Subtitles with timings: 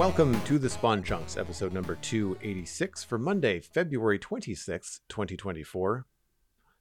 [0.00, 6.06] Welcome to the Spawn Chunks, episode number 286 for Monday, February 26th, 2024.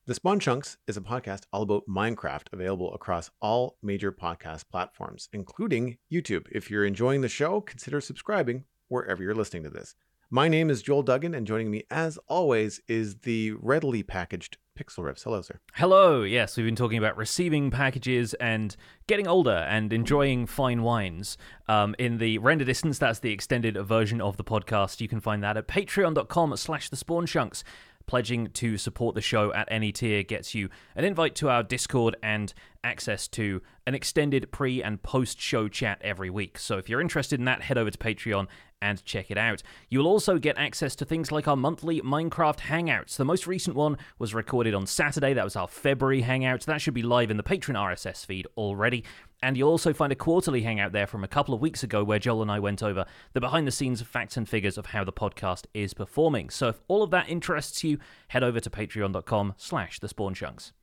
[0.05, 5.27] The Spawn Chunks is a podcast all about Minecraft, available across all major podcast platforms,
[5.33, 6.45] including YouTube.
[6.49, 9.95] If you're enjoying the show, consider subscribing wherever you're listening to this.
[10.29, 15.03] My name is Joel Duggan, and joining me, as always, is the readily packaged Pixel
[15.03, 15.23] Riffs.
[15.23, 15.59] Hello, sir.
[15.73, 16.23] Hello.
[16.23, 18.77] Yes, we've been talking about receiving packages and
[19.07, 21.37] getting older and enjoying fine wines.
[21.67, 25.01] Um, in the render distance, that's the extended version of the podcast.
[25.01, 27.63] You can find that at patreon.com slash the spawn chunks.
[28.09, 32.15] Pledging to support the show at any tier gets you an invite to our Discord
[32.23, 32.51] and
[32.83, 36.57] access to an extended pre and post show chat every week.
[36.57, 38.47] So if you're interested in that, head over to Patreon
[38.81, 39.61] and check it out.
[39.89, 43.15] You'll also get access to things like our monthly Minecraft Hangouts.
[43.15, 45.33] The most recent one was recorded on Saturday.
[45.33, 46.61] That was our February Hangout.
[46.61, 49.03] That should be live in the Patreon RSS feed already.
[49.41, 52.19] And you'll also find a quarterly hangout there from a couple of weeks ago where
[52.19, 55.13] Joel and I went over the behind the scenes facts and figures of how the
[55.13, 56.49] podcast is performing.
[56.49, 60.73] So if all of that interests you, head over to patreon.com slash the spawn chunks.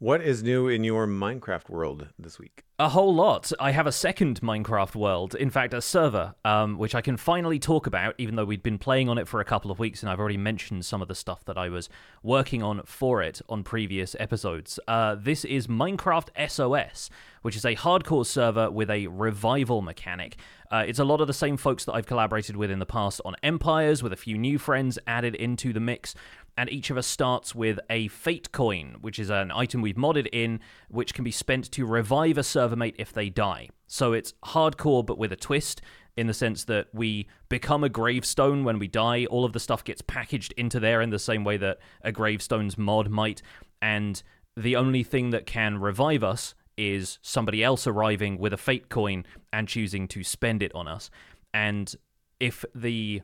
[0.00, 2.64] What is new in your Minecraft world this week?
[2.80, 3.52] A whole lot.
[3.60, 7.60] I have a second Minecraft world, in fact, a server, um, which I can finally
[7.60, 10.10] talk about, even though we'd been playing on it for a couple of weeks and
[10.10, 11.88] I've already mentioned some of the stuff that I was
[12.24, 14.80] working on for it on previous episodes.
[14.88, 17.08] Uh, this is Minecraft SOS,
[17.42, 20.36] which is a hardcore server with a revival mechanic.
[20.72, 23.20] Uh, it's a lot of the same folks that I've collaborated with in the past
[23.24, 26.16] on Empires, with a few new friends added into the mix
[26.56, 30.28] and each of us starts with a fate coin, which is an item we've modded
[30.32, 33.68] in, which can be spent to revive a server mate if they die.
[33.86, 35.82] So it's hardcore, but with a twist,
[36.16, 39.24] in the sense that we become a gravestone when we die.
[39.26, 42.78] All of the stuff gets packaged into there in the same way that a gravestone's
[42.78, 43.42] mod might,
[43.82, 44.22] and
[44.56, 49.24] the only thing that can revive us is somebody else arriving with a fate coin
[49.52, 51.10] and choosing to spend it on us.
[51.52, 51.94] And
[52.40, 53.22] if the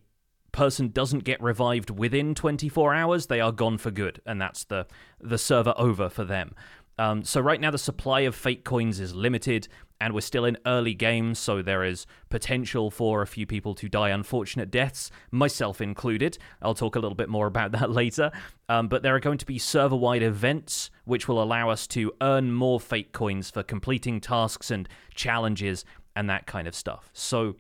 [0.53, 4.87] person doesn't get revived within 24 hours, they are gone for good, and that's the
[5.21, 6.55] the server over for them.
[6.99, 9.69] Um, so right now the supply of fate coins is limited,
[10.01, 13.89] and we're still in early games, so there is potential for a few people to
[13.89, 16.37] die unfortunate deaths, myself included.
[16.61, 18.31] I'll talk a little bit more about that later.
[18.69, 22.53] Um, but there are going to be server-wide events which will allow us to earn
[22.53, 25.85] more fate coins for completing tasks and challenges
[26.15, 27.11] and that kind of stuff.
[27.13, 27.57] So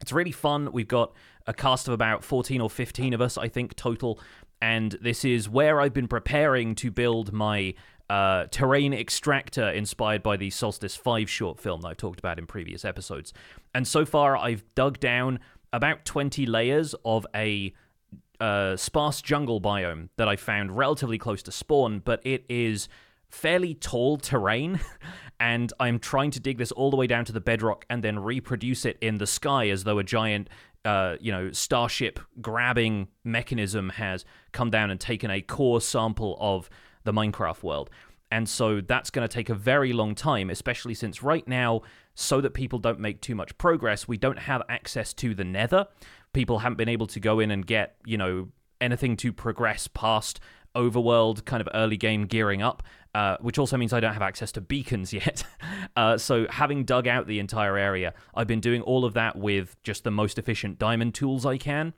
[0.00, 0.70] it's really fun.
[0.72, 1.12] We've got
[1.46, 4.18] a cast of about 14 or 15 of us, I think, total.
[4.60, 7.74] And this is where I've been preparing to build my
[8.08, 12.46] uh, terrain extractor inspired by the Solstice 5 short film that I've talked about in
[12.46, 13.32] previous episodes.
[13.74, 15.40] And so far, I've dug down
[15.72, 17.72] about 20 layers of a
[18.40, 22.88] uh, sparse jungle biome that I found relatively close to spawn, but it is
[23.28, 24.80] fairly tall terrain,
[25.40, 28.18] and I'm trying to dig this all the way down to the bedrock and then
[28.18, 30.48] reproduce it in the sky as though a giant
[30.84, 36.68] uh, you know, starship grabbing mechanism has come down and taken a core sample of
[37.04, 37.90] the Minecraft world.
[38.30, 41.82] And so that's going to take a very long time, especially since right now,
[42.14, 45.86] so that people don't make too much progress, we don't have access to the nether.
[46.32, 48.48] People haven't been able to go in and get, you know,
[48.80, 50.40] anything to progress past
[50.74, 52.82] overworld kind of early game gearing up,
[53.14, 55.44] uh, which also means I don't have access to beacons yet.
[55.96, 59.80] uh, so, having dug out the entire area, I've been doing all of that with
[59.82, 61.94] just the most efficient diamond tools I can.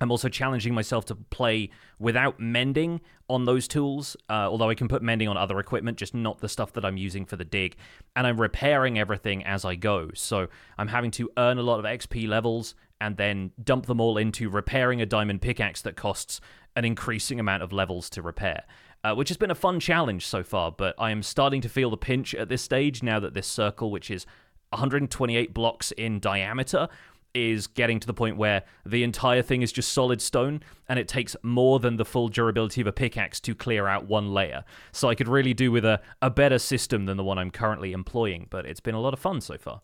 [0.00, 4.88] I'm also challenging myself to play without mending on those tools, uh, although I can
[4.88, 7.76] put mending on other equipment, just not the stuff that I'm using for the dig.
[8.16, 10.10] And I'm repairing everything as I go.
[10.14, 14.16] So I'm having to earn a lot of XP levels and then dump them all
[14.16, 16.40] into repairing a diamond pickaxe that costs
[16.76, 18.64] an increasing amount of levels to repair.
[19.02, 21.88] Uh, which has been a fun challenge so far, but I am starting to feel
[21.88, 24.26] the pinch at this stage now that this circle, which is
[24.70, 26.86] 128 blocks in diameter,
[27.34, 31.08] is getting to the point where the entire thing is just solid stone and it
[31.08, 34.64] takes more than the full durability of a pickaxe to clear out one layer.
[34.92, 37.92] So I could really do with a, a better system than the one I'm currently
[37.92, 39.82] employing, but it's been a lot of fun so far.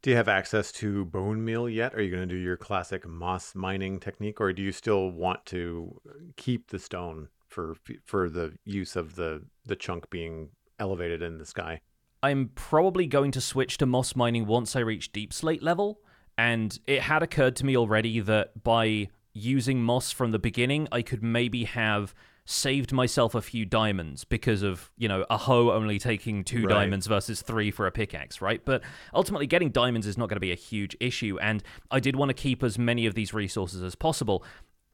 [0.00, 1.94] Do you have access to bone meal yet?
[1.94, 5.44] Are you going to do your classic moss mining technique, or do you still want
[5.46, 7.74] to uh, keep the stone for
[8.04, 11.80] for the use of the the chunk being elevated in the sky?
[12.22, 16.00] I'm probably going to switch to moss mining once I reach deep slate level,
[16.36, 21.02] and it had occurred to me already that by using moss from the beginning, I
[21.02, 22.14] could maybe have
[22.50, 26.70] saved myself a few diamonds because of, you know, a hoe only taking two right.
[26.70, 28.64] diamonds versus three for a pickaxe, right?
[28.64, 28.80] But
[29.12, 31.38] ultimately, getting diamonds is not going to be a huge issue.
[31.42, 34.42] And I did want to keep as many of these resources as possible.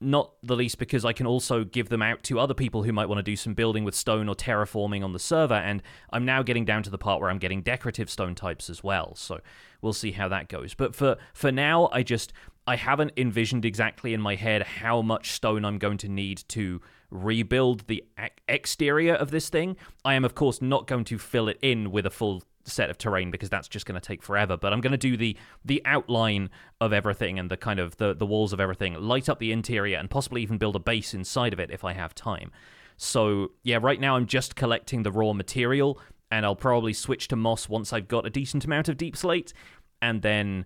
[0.00, 3.08] not the least because I can also give them out to other people who might
[3.08, 5.54] want to do some building with stone or terraforming on the server.
[5.54, 8.84] And I'm now getting down to the part where I'm getting decorative stone types as
[8.84, 9.14] well.
[9.14, 9.40] So
[9.80, 10.74] we'll see how that goes.
[10.74, 12.32] But for for now, I just
[12.66, 16.80] I haven't envisioned exactly in my head how much stone I'm going to need to
[17.10, 18.04] rebuild the
[18.48, 19.76] exterior of this thing.
[20.04, 22.96] I am, of course, not going to fill it in with a full set of
[22.96, 25.36] terrain because that's just going to take forever but i'm going to do the
[25.66, 26.48] the outline
[26.80, 29.98] of everything and the kind of the the walls of everything light up the interior
[29.98, 32.50] and possibly even build a base inside of it if i have time
[32.96, 36.00] so yeah right now i'm just collecting the raw material
[36.30, 39.52] and i'll probably switch to moss once i've got a decent amount of deep slate
[40.00, 40.64] and then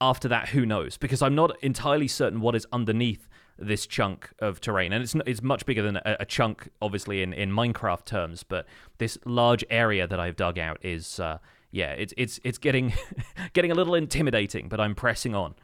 [0.00, 0.96] after that, who knows?
[0.96, 3.28] Because I'm not entirely certain what is underneath
[3.58, 7.32] this chunk of terrain, and it's it's much bigger than a, a chunk, obviously in,
[7.32, 8.42] in Minecraft terms.
[8.42, 8.66] But
[8.98, 11.38] this large area that I've dug out is, uh,
[11.70, 12.92] yeah, it's it's it's getting
[13.52, 14.68] getting a little intimidating.
[14.68, 15.54] But I'm pressing on.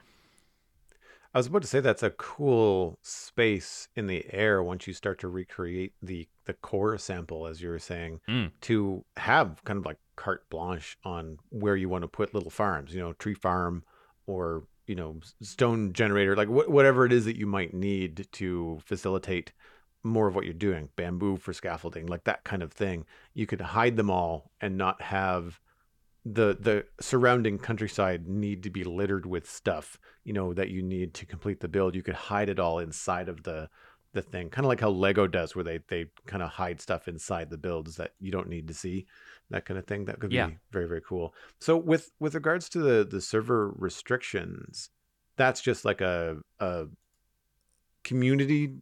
[1.33, 5.21] I was about to say that's a cool space in the air once you start
[5.21, 8.51] to recreate the the core sample, as you were saying, mm.
[8.63, 12.93] to have kind of like carte blanche on where you want to put little farms.
[12.93, 13.85] You know, tree farm
[14.27, 18.81] or you know stone generator like wh- whatever it is that you might need to
[18.85, 19.53] facilitate
[20.03, 23.05] more of what you're doing bamboo for scaffolding like that kind of thing.
[23.33, 25.61] You could hide them all and not have
[26.25, 31.15] the the surrounding countryside need to be littered with stuff you know that you need
[31.15, 31.95] to complete the build.
[31.95, 33.71] You could hide it all inside of the
[34.13, 37.07] the thing kind of like how lego does where they they kind of hide stuff
[37.07, 39.07] inside the builds that you don't need to see
[39.51, 40.07] that kind of thing.
[40.07, 40.47] That could yeah.
[40.47, 41.35] be very very cool.
[41.59, 44.91] So with with regards to the the server restrictions,
[45.37, 46.87] that's just like a a
[48.05, 48.75] community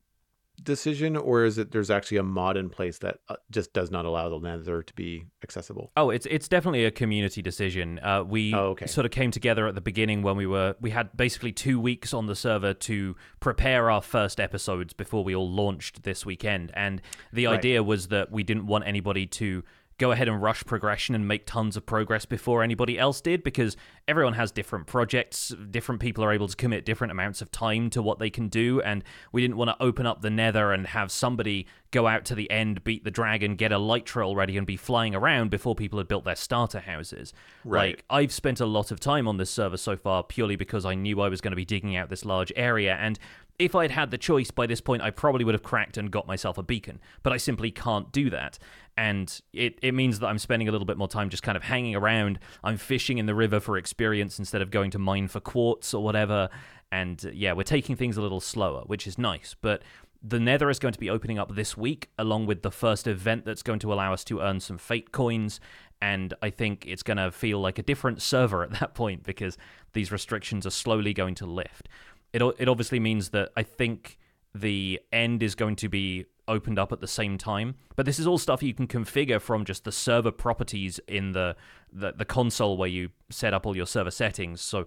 [0.62, 4.05] decision or is it there's actually a mod in place that uh, just does not
[4.05, 8.53] allow the nether to be accessible oh it's it's definitely a community decision uh, we
[8.55, 8.87] oh, okay.
[8.87, 12.12] sort of came together at the beginning when we were we had basically two weeks
[12.12, 17.00] on the server to prepare our first episodes before we all launched this weekend and
[17.32, 17.59] the right.
[17.59, 19.62] idea was that we didn't want anybody to
[19.99, 23.77] go ahead and rush progression and make tons of progress before anybody else did because
[24.06, 25.53] everyone has different projects.
[25.71, 28.81] Different people are able to commit different amounts of time to what they can do.
[28.81, 29.03] And
[29.33, 32.49] we didn't want to open up the nether and have somebody go out to the
[32.50, 36.06] end, beat the dragon, get a Elytra ready, and be flying around before people had
[36.06, 37.33] built their starter houses.
[37.65, 37.97] Right.
[37.97, 40.95] Like, I've spent a lot of time on this server so far purely because I
[40.95, 42.95] knew I was going to be digging out this large area.
[42.95, 43.19] And
[43.59, 46.27] if I'd had the choice by this point, I probably would have cracked and got
[46.27, 48.59] myself a beacon, but I simply can't do that.
[48.97, 51.65] And it, it means that I'm spending a little bit more time just kind of
[51.65, 52.39] hanging around.
[52.63, 56.03] I'm fishing in the river for experience instead of going to mine for quartz or
[56.03, 56.49] whatever.
[56.91, 59.55] And uh, yeah, we're taking things a little slower, which is nice.
[59.61, 59.83] But
[60.23, 63.45] the Nether is going to be opening up this week, along with the first event
[63.45, 65.61] that's going to allow us to earn some fate coins.
[66.01, 69.59] And I think it's going to feel like a different server at that point because
[69.93, 71.89] these restrictions are slowly going to lift
[72.33, 74.19] it it obviously means that I think
[74.55, 77.77] the end is going to be opened up at the same time.
[77.95, 81.55] But this is all stuff you can configure from just the server properties in the,
[81.93, 84.61] the, the console where you set up all your server settings.
[84.61, 84.87] So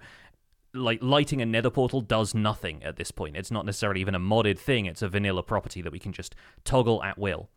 [0.74, 3.38] like lighting a nether portal does nothing at this point.
[3.38, 4.86] It's not necessarily even a modded thing.
[4.88, 7.50] It's a vanilla property that we can just toggle at will.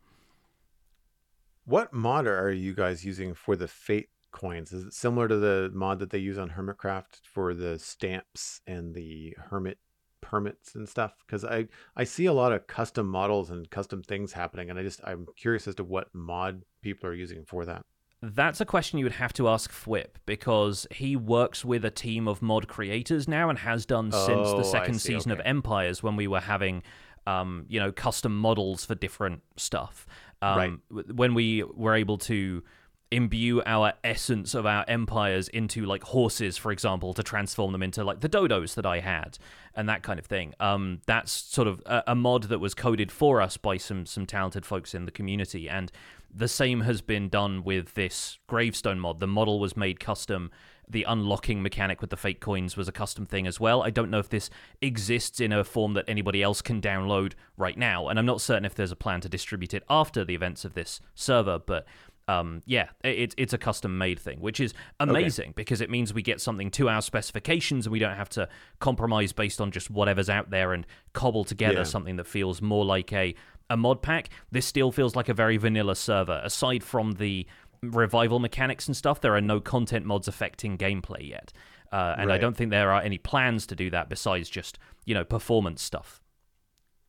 [1.65, 4.71] What mod are you guys using for the fate coins?
[4.73, 8.93] Is it similar to the mod that they use on Hermitcraft for the stamps and
[8.93, 9.79] the hermit
[10.21, 11.13] permits and stuff?
[11.25, 14.83] Because I I see a lot of custom models and custom things happening, and I
[14.83, 17.83] just I'm curious as to what mod people are using for that.
[18.21, 22.27] That's a question you would have to ask Fwhip because he works with a team
[22.27, 25.39] of mod creators now and has done oh, since the oh, second season okay.
[25.39, 26.81] of Empires when we were having,
[27.27, 30.07] um, you know, custom models for different stuff.
[30.41, 31.13] Um, right.
[31.13, 32.63] When we were able to
[33.15, 38.03] imbue our essence of our empires into like horses for example to transform them into
[38.03, 39.37] like the dodos that i had
[39.75, 40.53] and that kind of thing.
[40.59, 44.25] Um that's sort of a, a, mod that was coded for us by some some
[44.25, 45.91] talented folks in the community and
[46.33, 49.19] the same has been done with this gravestone mod.
[49.19, 50.51] The model was made custom.
[50.87, 53.81] The unlocking mechanic with the fate coins was a custom thing as well.
[53.81, 54.49] I don't know if this
[54.81, 58.65] exists in a form that anybody else can download right now, and I'm not certain
[58.65, 61.87] if there's a plan to distribute it after the events of this server, but
[62.27, 65.53] um, yeah, it, it's a custom made thing, which is amazing okay.
[65.55, 69.31] because it means we get something to our specifications and we don't have to compromise
[69.31, 71.83] based on just whatever's out there and cobble together yeah.
[71.83, 73.35] something that feels more like a,
[73.69, 74.29] a mod pack.
[74.51, 76.41] This still feels like a very vanilla server.
[76.43, 77.45] Aside from the
[77.83, 81.53] revival mechanics and stuff, there are no content mods affecting gameplay yet.
[81.91, 82.35] Uh, and right.
[82.35, 85.83] I don't think there are any plans to do that besides just, you know, performance
[85.83, 86.21] stuff.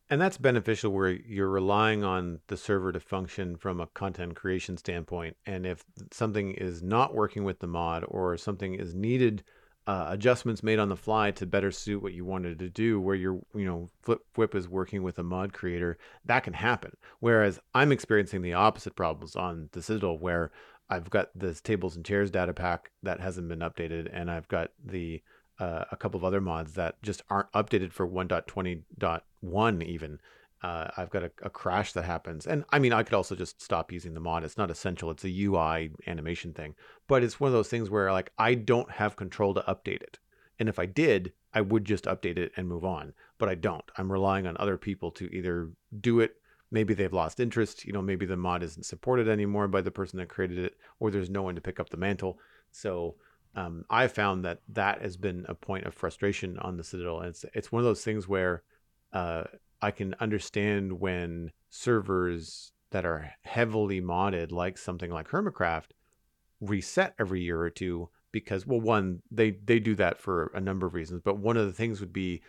[0.09, 4.77] And that's beneficial where you're relying on the server to function from a content creation
[4.77, 5.35] standpoint.
[5.45, 9.43] And if something is not working with the mod or something is needed
[9.87, 13.15] uh, adjustments made on the fly to better suit what you wanted to do where
[13.15, 17.57] your you know flip whip is working with a mod creator that can happen whereas
[17.73, 20.51] i'm experiencing the opposite problems on the citadel where
[20.89, 24.71] i've got this tables and chairs data pack that hasn't been updated and i've got
[24.83, 25.21] the
[25.59, 28.05] uh, a couple of other mods that just aren't updated for
[29.43, 30.19] 1.20.1 even
[30.63, 32.47] uh, I've got a, a, crash that happens.
[32.47, 34.43] And I mean, I could also just stop using the mod.
[34.43, 35.11] It's not essential.
[35.11, 36.73] It's a UI animation thing.
[37.07, 40.17] But it's one of those things where like I don't have control to update it.
[40.59, 43.13] And if I did, I would just update it and move on.
[43.37, 43.83] But I don't.
[43.97, 45.69] I'm relying on other people to either
[46.01, 46.37] do it.
[46.71, 47.85] Maybe they've lost interest.
[47.85, 51.11] You know, maybe the mod isn't supported anymore by the person that created it, or
[51.11, 52.39] there's no one to pick up the mantle.
[52.71, 53.15] So
[53.55, 57.19] um, I found that that has been a point of frustration on the Citadel.
[57.19, 58.63] And it's it's one of those things where
[59.13, 59.45] uh,
[59.81, 65.91] I can understand when servers that are heavily modded, like something like Hermitcraft,
[66.61, 70.85] reset every year or two because, well, one, they they do that for a number
[70.85, 72.41] of reasons, but one of the things would be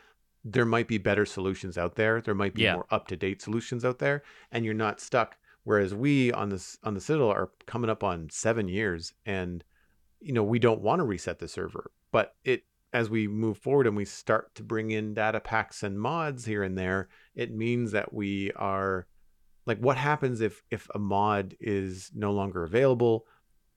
[0.45, 2.21] there might be better solutions out there.
[2.21, 2.75] There might be yeah.
[2.75, 4.23] more up to date solutions out there,
[4.53, 5.37] and you're not stuck.
[5.65, 9.65] Whereas we on this on the Citadel are coming up on seven years, and
[10.21, 13.87] you know we don't want to reset the server, but it as we move forward
[13.87, 17.93] and we start to bring in data packs and mods here and there, it means
[17.93, 19.07] that we are
[19.67, 23.27] like what happens if if a mod is no longer available?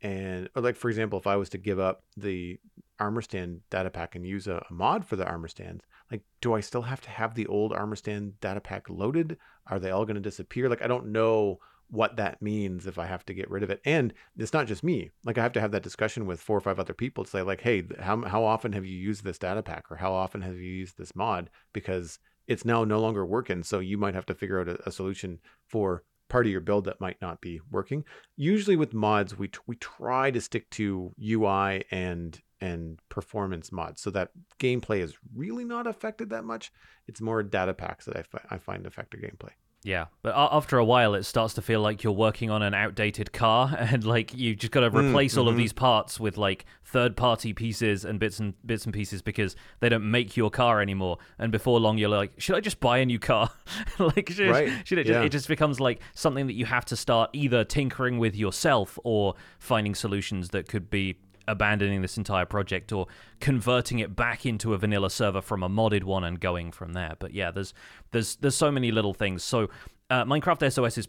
[0.02, 2.60] And like for example if i was to give up the
[3.00, 6.54] armor stand data pack and use a, a, mod for the armor stands like do
[6.54, 9.38] i still have to have the old armor stand data pack loaded?
[9.68, 10.70] Are they all going to disappear?
[10.70, 11.60] Like i don't know
[11.92, 13.82] what that means if I have to get rid of it.
[13.86, 15.12] And it's not just me.
[15.26, 17.42] Like I have to have that discussion with four or five other people to say
[17.42, 20.56] like, hey, how how often have you used this data pack or how often have
[20.56, 22.18] you used this mod because
[22.48, 23.64] it's now no longer working.
[23.64, 26.86] So you might have to figure out a, a solution for part of your build
[26.86, 28.06] that might not be working.
[28.38, 34.12] Usually with mods, we we try to stick to UI and and performance mods so
[34.12, 34.30] that
[34.60, 36.72] gameplay is really not affected that much.
[37.08, 39.50] It's more data packs that I, fi- I find affect gameplay.
[39.84, 43.34] Yeah, but after a while, it starts to feel like you're working on an outdated
[43.34, 45.52] car, and like you just got to mm, replace mm, all mm-hmm.
[45.54, 49.90] of these parts with like third-party pieces and bits and bits and pieces because they
[49.90, 51.18] don't make your car anymore.
[51.40, 53.50] And before long, you're like, should I just buy a new car?
[54.00, 54.88] like, should, right.
[54.88, 55.06] should it?
[55.06, 55.24] Just, yeah.
[55.24, 59.34] It just becomes like something that you have to start either tinkering with yourself or
[59.58, 61.18] finding solutions that could be
[61.48, 63.08] abandoning this entire project or
[63.40, 67.16] converting it back into a vanilla server from a modded one and going from there.
[67.20, 67.74] But yeah, there's
[68.12, 69.44] there's there's so many little things.
[69.44, 69.70] So
[70.10, 71.08] uh, Minecraft SOS is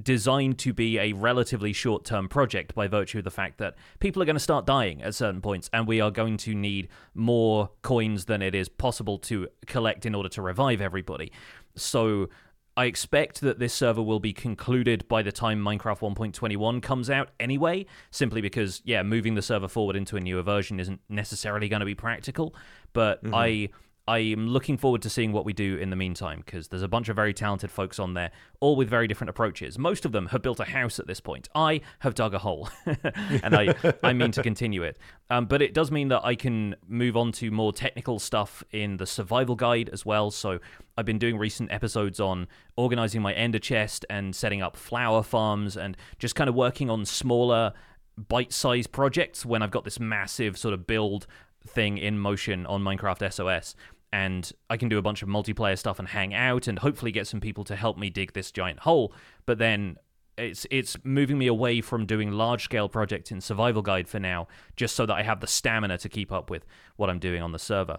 [0.00, 4.22] designed to be a relatively short term project by virtue of the fact that people
[4.22, 7.70] are going to start dying at certain points and we are going to need more
[7.82, 11.32] coins than it is possible to collect in order to revive everybody.
[11.76, 12.28] So
[12.76, 17.30] I expect that this server will be concluded by the time Minecraft 1.21 comes out
[17.38, 21.80] anyway, simply because, yeah, moving the server forward into a newer version isn't necessarily going
[21.80, 22.54] to be practical.
[22.94, 23.34] But mm-hmm.
[23.34, 23.68] I
[24.08, 26.88] I am looking forward to seeing what we do in the meantime because there's a
[26.88, 29.78] bunch of very talented folks on there, all with very different approaches.
[29.78, 31.48] Most of them have built a house at this point.
[31.54, 34.98] I have dug a hole, and I, I mean to continue it.
[35.30, 38.96] Um, but it does mean that I can move on to more technical stuff in
[38.96, 40.32] the survival guide as well.
[40.32, 40.58] So
[40.98, 45.76] I've been doing recent episodes on organizing my ender chest and setting up flower farms
[45.76, 47.72] and just kind of working on smaller
[48.16, 51.26] bite-sized projects when I've got this massive sort of build
[51.66, 53.74] thing in motion on Minecraft SOS.
[54.12, 57.26] And I can do a bunch of multiplayer stuff and hang out and hopefully get
[57.26, 59.14] some people to help me dig this giant hole.
[59.46, 59.96] But then
[60.36, 64.48] it's it's moving me away from doing large scale projects in survival guide for now,
[64.76, 66.66] just so that I have the stamina to keep up with
[66.96, 67.98] what I'm doing on the server.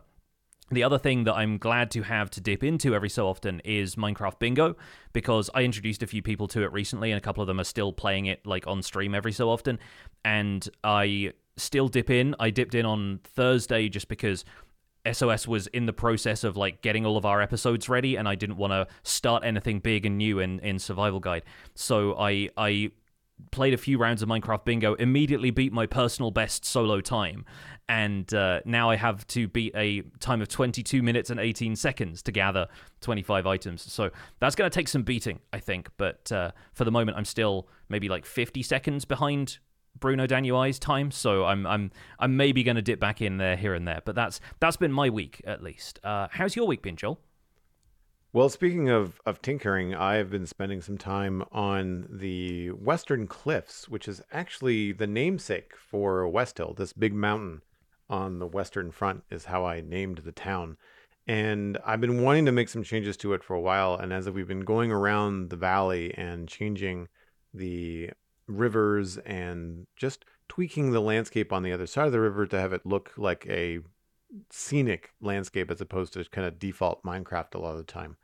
[0.71, 3.95] The other thing that I'm glad to have to dip into every so often is
[3.95, 4.75] Minecraft Bingo,
[5.11, 7.65] because I introduced a few people to it recently, and a couple of them are
[7.65, 9.77] still playing it like on stream every so often.
[10.25, 12.35] And I still dip in.
[12.39, 14.43] I dipped in on Thursday just because
[15.11, 18.35] SOS was in the process of like getting all of our episodes ready, and I
[18.35, 21.43] didn't want to start anything big and new in in Survival Guide.
[21.75, 22.91] So I I
[23.51, 27.43] played a few rounds of Minecraft Bingo, immediately beat my personal best solo time,
[27.89, 32.21] and uh, now I have to beat a time of 22 minutes and 18 seconds
[32.23, 32.67] to gather
[33.01, 33.91] 25 items.
[33.91, 35.89] So that's going to take some beating, I think.
[35.97, 39.59] But uh, for the moment, I'm still maybe like 50 seconds behind
[39.99, 43.73] Bruno Danuai's time, so I'm I'm I'm maybe going to dip back in there here
[43.73, 44.01] and there.
[44.03, 45.99] But that's that's been my week at least.
[46.03, 47.19] Uh, how's your week been, Joel?
[48.33, 54.07] Well, speaking of of tinkering, I've been spending some time on the Western Cliffs, which
[54.07, 56.73] is actually the namesake for West Hill.
[56.75, 57.61] This big mountain
[58.09, 60.77] on the western front is how I named the town.
[61.25, 63.95] And I've been wanting to make some changes to it for a while.
[63.95, 67.07] And as we've been going around the valley and changing
[67.53, 68.11] the
[68.47, 72.73] rivers and just tweaking the landscape on the other side of the river to have
[72.73, 73.79] it look like a
[74.49, 78.17] scenic landscape as opposed to kind of default Minecraft a lot of the time.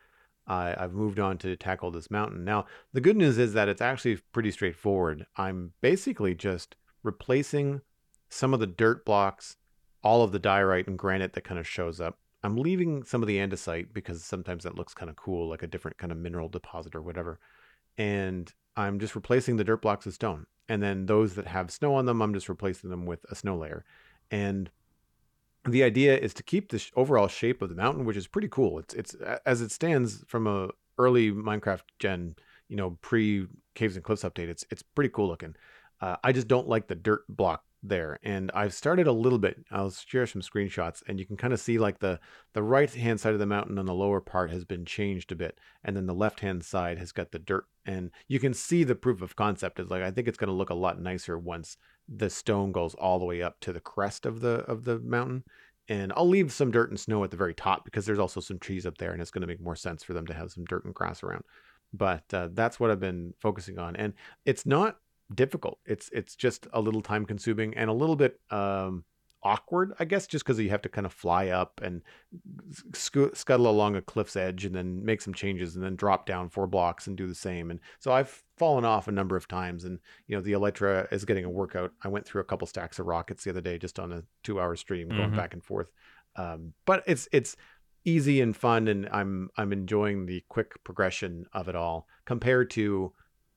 [0.47, 2.43] I've moved on to tackle this mountain.
[2.43, 5.27] Now, the good news is that it's actually pretty straightforward.
[5.37, 7.81] I'm basically just replacing
[8.29, 9.57] some of the dirt blocks,
[10.03, 12.17] all of the diorite and granite that kind of shows up.
[12.41, 15.67] I'm leaving some of the andesite because sometimes that looks kind of cool, like a
[15.67, 17.39] different kind of mineral deposit or whatever.
[17.99, 20.47] And I'm just replacing the dirt blocks with stone.
[20.67, 23.57] And then those that have snow on them, I'm just replacing them with a snow
[23.57, 23.85] layer.
[24.31, 24.71] And
[25.65, 28.79] the idea is to keep the overall shape of the mountain, which is pretty cool.
[28.79, 29.15] It's it's
[29.45, 32.35] as it stands from a early Minecraft gen,
[32.69, 34.47] you know, pre Caves and Cliffs update.
[34.47, 35.55] It's it's pretty cool looking.
[36.01, 39.63] Uh, I just don't like the dirt block there, and I've started a little bit.
[39.71, 42.19] I'll share some screenshots, and you can kind of see like the
[42.53, 45.35] the right hand side of the mountain on the lower part has been changed a
[45.35, 48.83] bit, and then the left hand side has got the dirt, and you can see
[48.83, 51.37] the proof of concept is like I think it's going to look a lot nicer
[51.37, 54.99] once the stone goes all the way up to the crest of the of the
[54.99, 55.43] mountain
[55.89, 58.59] and I'll leave some dirt and snow at the very top because there's also some
[58.59, 60.63] trees up there and it's going to make more sense for them to have some
[60.65, 61.43] dirt and grass around.
[61.91, 64.13] But uh, that's what I've been focusing on, and
[64.45, 64.97] it's not
[65.33, 65.79] difficult.
[65.85, 69.03] It's it's just a little time consuming and a little bit um,
[69.43, 72.01] awkward, I guess, just because you have to kind of fly up and
[72.93, 76.49] sc- scuttle along a cliff's edge and then make some changes and then drop down
[76.49, 77.71] four blocks and do the same.
[77.71, 79.85] And so I've fallen off a number of times.
[79.85, 81.93] And, you know, the Elytra is getting a workout.
[82.03, 84.59] I went through a couple stacks of rockets the other day just on a two
[84.59, 85.37] hour stream going mm-hmm.
[85.37, 85.91] back and forth.
[86.35, 87.55] Um, but it's, it's,
[88.05, 93.11] easy and fun and I'm I'm enjoying the quick progression of it all compared to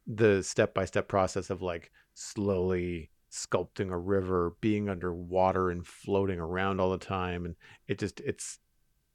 [0.07, 6.39] the step by step process of like slowly sculpting a river, being underwater and floating
[6.39, 7.47] around all the time.
[7.47, 7.57] And
[7.89, 8.59] it just, it's,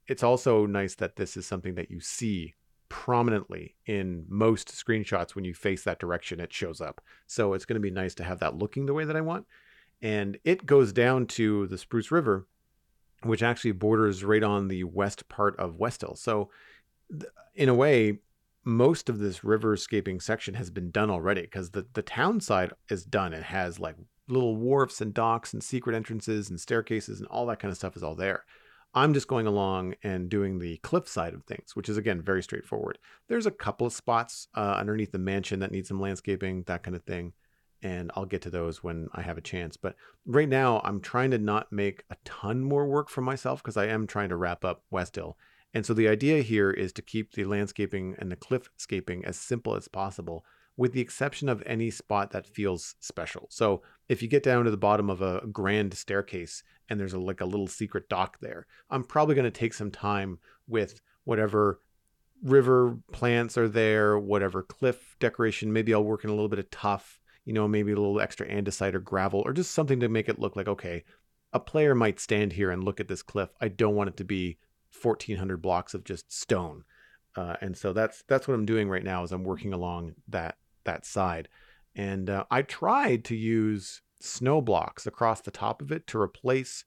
[0.08, 2.56] it's also nice that this is something that you see
[2.89, 7.75] prominently in most screenshots when you face that direction it shows up so it's going
[7.75, 9.46] to be nice to have that looking the way that i want
[10.01, 12.48] and it goes down to the spruce river
[13.24, 16.50] which actually borders right on the west part of westhill so
[17.56, 18.20] in a way
[18.67, 23.05] most of this riverscaping section has been done already because the, the town side is
[23.05, 23.31] done.
[23.33, 23.95] It has like
[24.27, 27.95] little wharfs and docks and secret entrances and staircases and all that kind of stuff
[27.95, 28.43] is all there.
[28.93, 32.43] I'm just going along and doing the cliff side of things, which is again very
[32.43, 32.97] straightforward.
[33.30, 36.95] There's a couple of spots uh, underneath the mansion that need some landscaping, that kind
[36.95, 37.32] of thing.
[37.82, 39.77] And I'll get to those when I have a chance.
[39.77, 43.77] But right now, I'm trying to not make a ton more work for myself because
[43.77, 45.36] I am trying to wrap up Westhill
[45.73, 49.75] and so the idea here is to keep the landscaping and the cliffscaping as simple
[49.75, 53.47] as possible, with the exception of any spot that feels special.
[53.49, 57.19] So if you get down to the bottom of a grand staircase and there's a,
[57.19, 61.82] like a little secret dock there, I'm probably going to take some time with whatever
[62.43, 65.73] river plants are there, whatever cliff decoration.
[65.73, 68.47] Maybe I'll work in a little bit of tuff, you know, maybe a little extra
[68.47, 71.03] andesite or gravel, or just something to make it look like, okay,
[71.53, 73.49] a player might stand here and look at this cliff.
[73.60, 74.58] I don't want it to be
[75.02, 76.84] 1400 blocks of just stone.
[77.36, 80.58] Uh, and so that's that's what I'm doing right now is I'm working along that
[80.86, 81.47] that side.
[81.95, 86.86] And uh, I tried to use snow blocks across the top of it to replace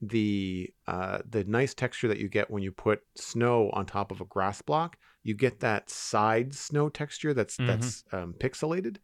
[0.00, 4.20] the uh, the nice texture that you get when you put snow on top of
[4.20, 4.96] a grass block.
[5.22, 7.68] You get that side snow texture that's mm-hmm.
[7.68, 8.96] that's um, pixelated,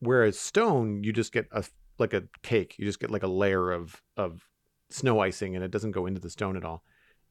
[0.00, 1.64] whereas stone you just get a
[1.98, 2.74] like a cake.
[2.78, 4.48] You just get like a layer of of
[4.90, 6.82] snow icing, and it doesn't go into the stone at all.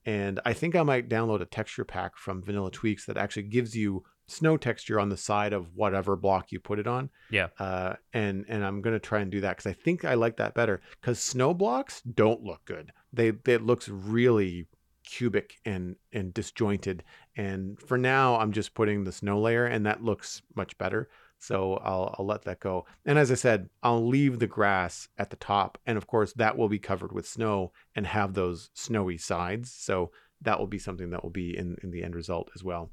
[0.05, 3.75] And I think I might download a texture pack from Vanilla Tweaks that actually gives
[3.75, 7.09] you snow texture on the side of whatever block you put it on.
[7.29, 7.47] Yeah.
[7.57, 10.53] Uh, and and I'm gonna try and do that because I think I like that
[10.53, 10.81] better.
[11.01, 12.91] Because snow blocks don't look good.
[13.11, 14.67] They, they it looks really
[15.03, 17.03] cubic and and disjointed.
[17.35, 21.09] And for now, I'm just putting the snow layer, and that looks much better.
[21.39, 22.85] So I'll, I'll let that go.
[23.05, 25.77] And as I said, I'll leave the grass at the top.
[25.85, 29.71] And of course, that will be covered with snow and have those snowy sides.
[29.71, 32.91] So that will be something that will be in, in the end result as well.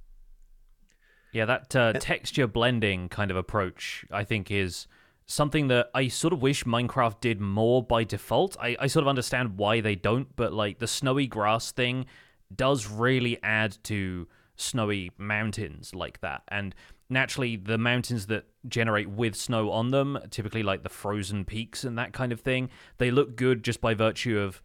[1.33, 4.87] Yeah, that uh, texture blending kind of approach, I think, is
[5.27, 8.57] something that I sort of wish Minecraft did more by default.
[8.61, 12.07] I, I sort of understand why they don't, but like the snowy grass thing
[12.55, 16.43] does really add to snowy mountains like that.
[16.49, 16.75] And
[17.09, 21.99] naturally the mountains that generate with snow on them, typically like the frozen peaks and
[21.99, 24.63] that kind of thing, they look good just by virtue of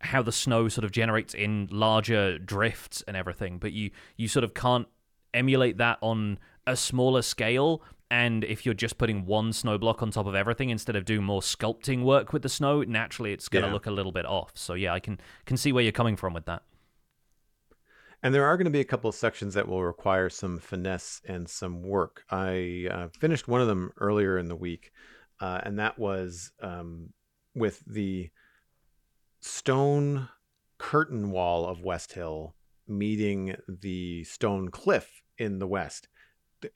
[0.00, 3.58] how the snow sort of generates in larger drifts and everything.
[3.58, 4.86] But you you sort of can't
[5.32, 7.82] emulate that on a smaller scale.
[8.08, 11.24] And if you're just putting one snow block on top of everything instead of doing
[11.24, 13.74] more sculpting work with the snow, naturally it's going to yeah.
[13.74, 14.52] look a little bit off.
[14.54, 16.62] So yeah, I can can see where you're coming from with that.
[18.22, 21.20] And there are going to be a couple of sections that will require some finesse
[21.26, 22.24] and some work.
[22.30, 24.90] I uh, finished one of them earlier in the week,
[25.40, 27.10] uh, and that was um,
[27.54, 28.30] with the
[29.40, 30.28] stone
[30.78, 32.54] curtain wall of West Hill
[32.88, 36.08] meeting the stone cliff in the west.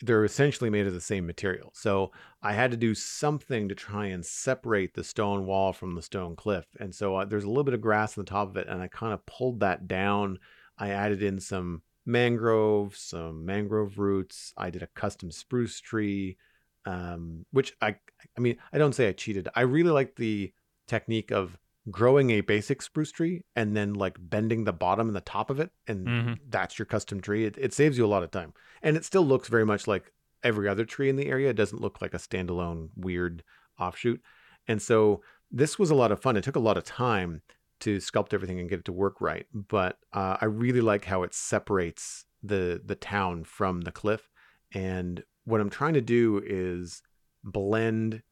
[0.01, 1.71] They're essentially made of the same material.
[1.75, 6.03] So I had to do something to try and separate the stone wall from the
[6.03, 6.67] stone cliff.
[6.79, 8.83] And so uh, there's a little bit of grass on the top of it, and
[8.83, 10.39] I kind of pulled that down.
[10.81, 14.53] I added in some mangrove, some mangrove roots.
[14.57, 16.39] I did a custom spruce tree,
[16.87, 17.97] um, which I,
[18.37, 19.49] I mean, I don't say I cheated.
[19.55, 20.53] I really like the
[20.89, 21.57] technique of
[21.91, 25.61] growing a basic spruce tree and then like bending the bottom and the top of
[25.61, 26.33] it and mm-hmm.
[26.49, 29.25] that's your custom tree it, it saves you a lot of time and it still
[29.25, 30.13] looks very much like
[30.43, 33.43] every other tree in the area it doesn't look like a standalone weird
[33.79, 34.21] offshoot
[34.69, 37.41] and so this was a lot of fun it took a lot of time
[37.81, 41.23] to sculpt everything and get it to work right but uh, i really like how
[41.23, 44.31] it separates the the town from the cliff
[44.73, 47.03] and what i'm trying to do is
[47.43, 48.23] blend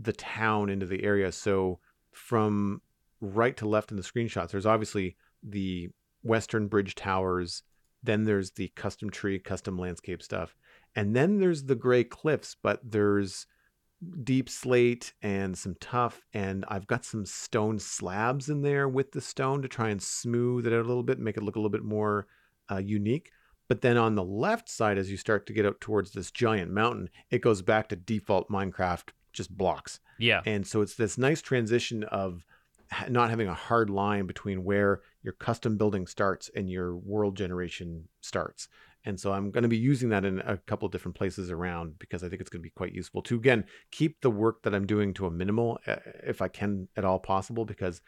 [0.00, 1.30] the town into the area.
[1.30, 1.78] So
[2.12, 2.80] from
[3.20, 5.90] right to left in the screenshots, there's obviously the
[6.22, 7.62] Western Bridge Towers,
[8.02, 10.56] then there's the custom tree, custom landscape stuff,
[10.96, 13.46] and then there's the gray cliffs, but there's
[14.22, 19.20] deep slate and some tuff, and I've got some stone slabs in there with the
[19.20, 21.70] stone to try and smooth it out a little bit, make it look a little
[21.70, 22.26] bit more
[22.70, 23.32] uh, unique.
[23.68, 26.72] But then on the left side, as you start to get out towards this giant
[26.72, 30.00] mountain, it goes back to default Minecraft just blocks.
[30.18, 30.42] Yeah.
[30.44, 32.44] And so it's this nice transition of
[33.08, 38.08] not having a hard line between where your custom building starts and your world generation
[38.20, 38.68] starts.
[39.04, 41.98] And so I'm going to be using that in a couple of different places around
[41.98, 44.74] because I think it's going to be quite useful to again keep the work that
[44.74, 48.02] I'm doing to a minimal uh, if I can at all possible because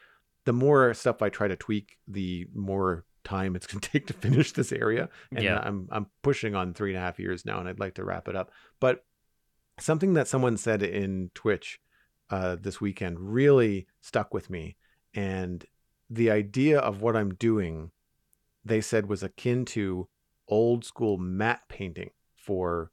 [0.44, 4.12] the more stuff I try to tweak, the more time it's going to take to
[4.12, 5.08] finish this area.
[5.30, 5.60] And yeah.
[5.62, 8.28] I'm I'm pushing on three and a half years now, and I'd like to wrap
[8.28, 8.50] it up.
[8.80, 9.04] But
[9.78, 11.80] something that someone said in Twitch
[12.30, 14.76] uh, this weekend really stuck with me.
[15.14, 15.64] And
[16.08, 17.90] the idea of what I'm doing,
[18.64, 20.08] they said, was akin to
[20.52, 22.90] old school matte painting for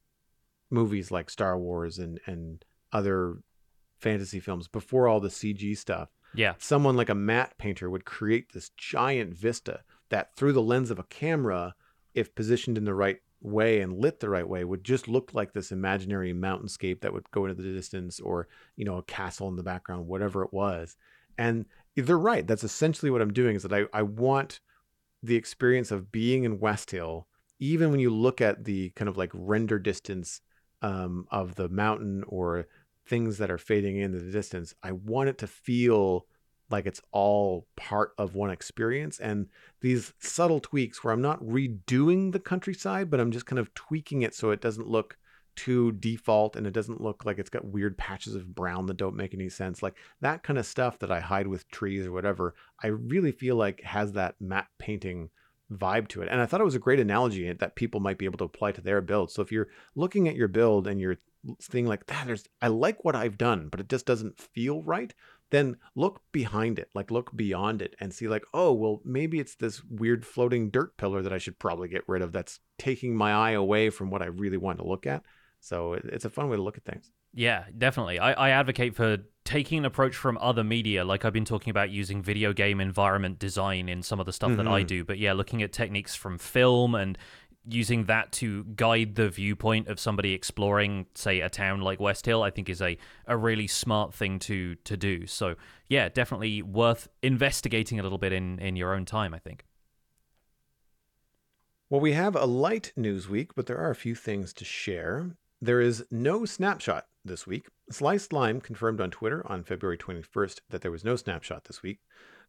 [0.72, 3.41] movies like Star Wars and, and other
[4.00, 6.10] fantasy films before all the CG stuff.
[6.34, 6.54] Yeah.
[6.58, 11.00] Someone like a matte painter would create this giant vista that through the lens of
[11.00, 11.76] a camera,
[12.13, 15.52] if positioned in the right way and lit the right way would just look like
[15.52, 19.56] this imaginary mountainscape that would go into the distance or you know a castle in
[19.56, 20.98] the background whatever it was
[21.38, 24.60] and they're right that's essentially what i'm doing is that i, I want
[25.24, 29.17] the experience of being in west hill even when you look at the kind of
[29.17, 30.41] like render distance
[30.82, 32.67] um, of the mountain or
[33.06, 36.26] things that are fading into the distance i want it to feel
[36.69, 39.19] like it's all part of one experience.
[39.19, 39.48] And
[39.82, 44.22] these subtle tweaks where i'm not redoing the countryside but i'm just kind of tweaking
[44.22, 45.17] it so it doesn't look
[45.56, 49.15] too default and it doesn't look like it's got weird patches of brown that don't
[49.15, 49.84] make any sense.
[49.84, 53.56] Like that kind of stuff that i hide with trees or whatever i really feel
[53.56, 55.30] like has that matte painting
[55.72, 58.26] vibe to it and i thought it was a great analogy that people might be
[58.26, 61.18] able to apply to their build so if you're looking at your build and you're
[61.60, 65.14] seeing like that there's i like what i've done but it just doesn't feel right
[65.52, 69.56] then look behind it, like look beyond it and see, like, oh, well, maybe it's
[69.56, 73.34] this weird floating dirt pillar that I should probably get rid of that's taking my
[73.34, 75.24] eye away from what I really want to look at.
[75.60, 77.12] So it's a fun way to look at things.
[77.34, 78.20] Yeah, definitely.
[78.20, 81.89] I, I advocate for taking an approach from other media, like I've been talking about
[81.89, 84.58] using video game environment design in some of the stuff mm-hmm.
[84.58, 84.88] that I mm-hmm.
[84.88, 85.04] do.
[85.04, 87.18] But yeah, looking at techniques from film and
[87.68, 92.42] using that to guide the viewpoint of somebody exploring, say, a town like West Hill,
[92.42, 95.28] I think is a, a really smart thing to to do.
[95.28, 95.56] So
[95.88, 99.65] yeah, definitely worth investigating a little bit in, in your own time, I think.
[101.89, 105.36] Well, we have a light news week, but there are a few things to share.
[105.62, 107.67] There is no snapshot this week.
[107.91, 112.00] Sliced Lime confirmed on Twitter on February 21st that there was no snapshot this week.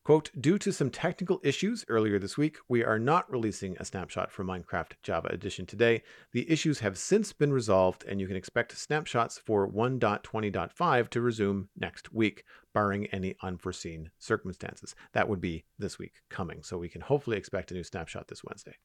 [0.04, 4.30] Quote, due to some technical issues earlier this week, we are not releasing a snapshot
[4.30, 6.04] for Minecraft Java Edition today.
[6.32, 11.68] The issues have since been resolved, and you can expect snapshots for 1.20.5 to resume
[11.76, 14.94] next week, barring any unforeseen circumstances.
[15.14, 18.44] That would be this week coming, so we can hopefully expect a new snapshot this
[18.44, 18.76] Wednesday.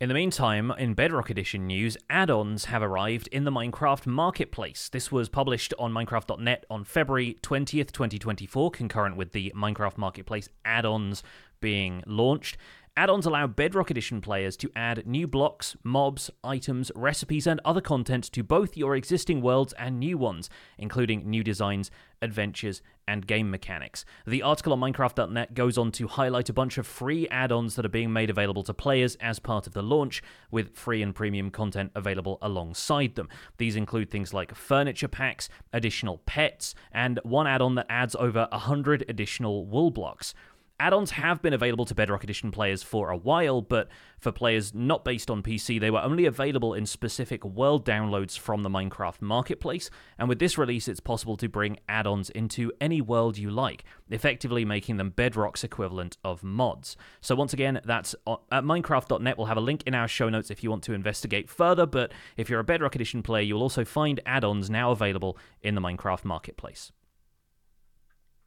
[0.00, 4.88] In the meantime, in Bedrock Edition news, add ons have arrived in the Minecraft Marketplace.
[4.88, 10.84] This was published on Minecraft.net on February 20th, 2024, concurrent with the Minecraft Marketplace add
[10.84, 11.22] ons
[11.60, 12.56] being launched.
[12.96, 17.80] Add ons allow Bedrock Edition players to add new blocks, mobs, items, recipes, and other
[17.80, 21.90] content to both your existing worlds and new ones, including new designs,
[22.22, 24.04] adventures, and game mechanics.
[24.28, 27.84] The article on Minecraft.net goes on to highlight a bunch of free add ons that
[27.84, 31.50] are being made available to players as part of the launch, with free and premium
[31.50, 33.28] content available alongside them.
[33.58, 38.46] These include things like furniture packs, additional pets, and one add on that adds over
[38.52, 40.32] 100 additional wool blocks.
[40.80, 45.04] Add-ons have been available to Bedrock Edition players for a while, but for players not
[45.04, 49.88] based on PC, they were only available in specific world downloads from the Minecraft marketplace,
[50.18, 54.64] and with this release it's possible to bring add-ons into any world you like, effectively
[54.64, 56.96] making them Bedrock's equivalent of mods.
[57.20, 59.38] So once again, that's uh, at minecraft.net.
[59.38, 62.10] We'll have a link in our show notes if you want to investigate further, but
[62.36, 66.24] if you're a Bedrock Edition player, you'll also find add-ons now available in the Minecraft
[66.24, 66.90] marketplace.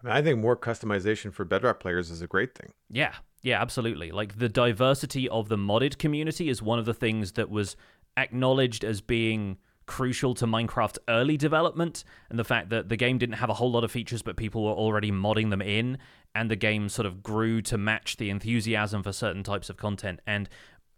[0.05, 2.71] I, think more customization for Bedrock players is a great thing.
[2.89, 4.11] Yeah, yeah, absolutely.
[4.11, 7.75] Like the diversity of the modded community is one of the things that was
[8.17, 13.35] acknowledged as being crucial to Minecraft early development and the fact that the game didn't
[13.35, 15.97] have a whole lot of features but people were already modding them in
[16.35, 20.19] and the game sort of grew to match the enthusiasm for certain types of content
[20.27, 20.49] and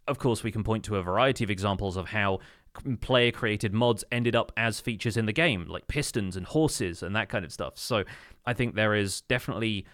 [0.07, 2.39] of course we can point to a variety of examples of how
[3.01, 7.15] player created mods ended up as features in the game, like pistons and horses and
[7.15, 7.77] that kind of stuff.
[7.77, 8.03] So
[8.45, 9.85] I think there is definitely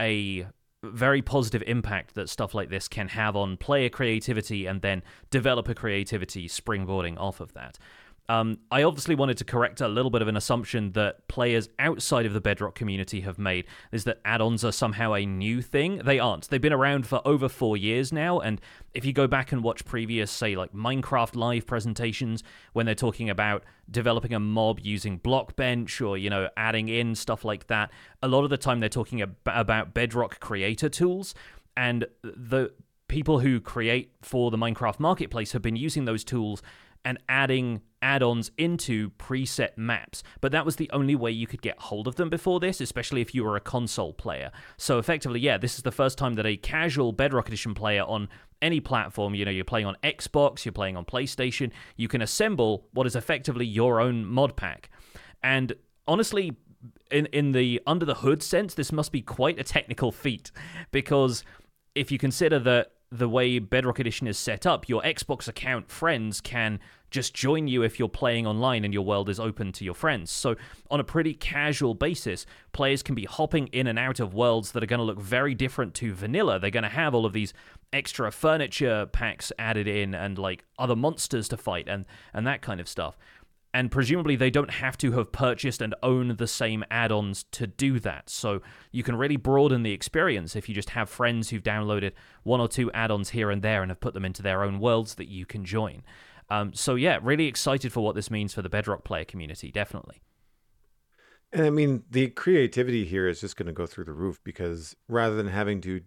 [0.00, 0.46] a
[0.82, 5.74] very positive impact that stuff like this can have on player creativity and then developer
[5.74, 7.78] creativity springboarding off of that.
[8.28, 12.24] Um, I obviously wanted to correct a little bit of an assumption that players outside
[12.24, 15.98] of the Bedrock community have made is that add ons are somehow a new thing.
[15.98, 16.48] They aren't.
[16.48, 18.40] They've been around for over four years now.
[18.40, 18.62] And
[18.94, 23.28] if you go back and watch previous, say, like Minecraft live presentations, when they're talking
[23.28, 27.90] about developing a mob using Blockbench or, you know, adding in stuff like that,
[28.22, 31.34] a lot of the time they're talking about Bedrock creator tools.
[31.76, 32.72] And the
[33.08, 36.62] people who create for the Minecraft marketplace have been using those tools
[37.04, 40.22] and adding add-ons into preset maps.
[40.42, 43.22] But that was the only way you could get hold of them before this especially
[43.22, 44.50] if you were a console player.
[44.76, 48.28] So effectively yeah this is the first time that a casual bedrock edition player on
[48.60, 52.86] any platform you know you're playing on xbox you're playing on playstation you can assemble
[52.92, 54.90] what is effectively your own mod pack.
[55.42, 55.72] And
[56.06, 56.56] honestly
[57.10, 60.50] in in the under the hood sense this must be quite a technical feat
[60.90, 61.42] because
[61.94, 66.40] if you consider that the way Bedrock Edition is set up, your Xbox account friends
[66.40, 69.94] can just join you if you're playing online and your world is open to your
[69.94, 70.32] friends.
[70.32, 70.56] So,
[70.90, 74.82] on a pretty casual basis, players can be hopping in and out of worlds that
[74.82, 76.58] are going to look very different to vanilla.
[76.58, 77.54] They're going to have all of these
[77.92, 82.80] extra furniture packs added in and like other monsters to fight and and that kind
[82.80, 83.16] of stuff
[83.74, 87.98] and presumably they don't have to have purchased and own the same add-ons to do
[87.98, 88.30] that.
[88.30, 92.12] So you can really broaden the experience if you just have friends who've downloaded
[92.44, 95.16] one or two add-ons here and there and have put them into their own worlds
[95.16, 96.04] that you can join.
[96.50, 100.22] Um, so yeah, really excited for what this means for the Bedrock player community, definitely.
[101.52, 104.94] And I mean, the creativity here is just going to go through the roof because
[105.08, 106.00] rather than having to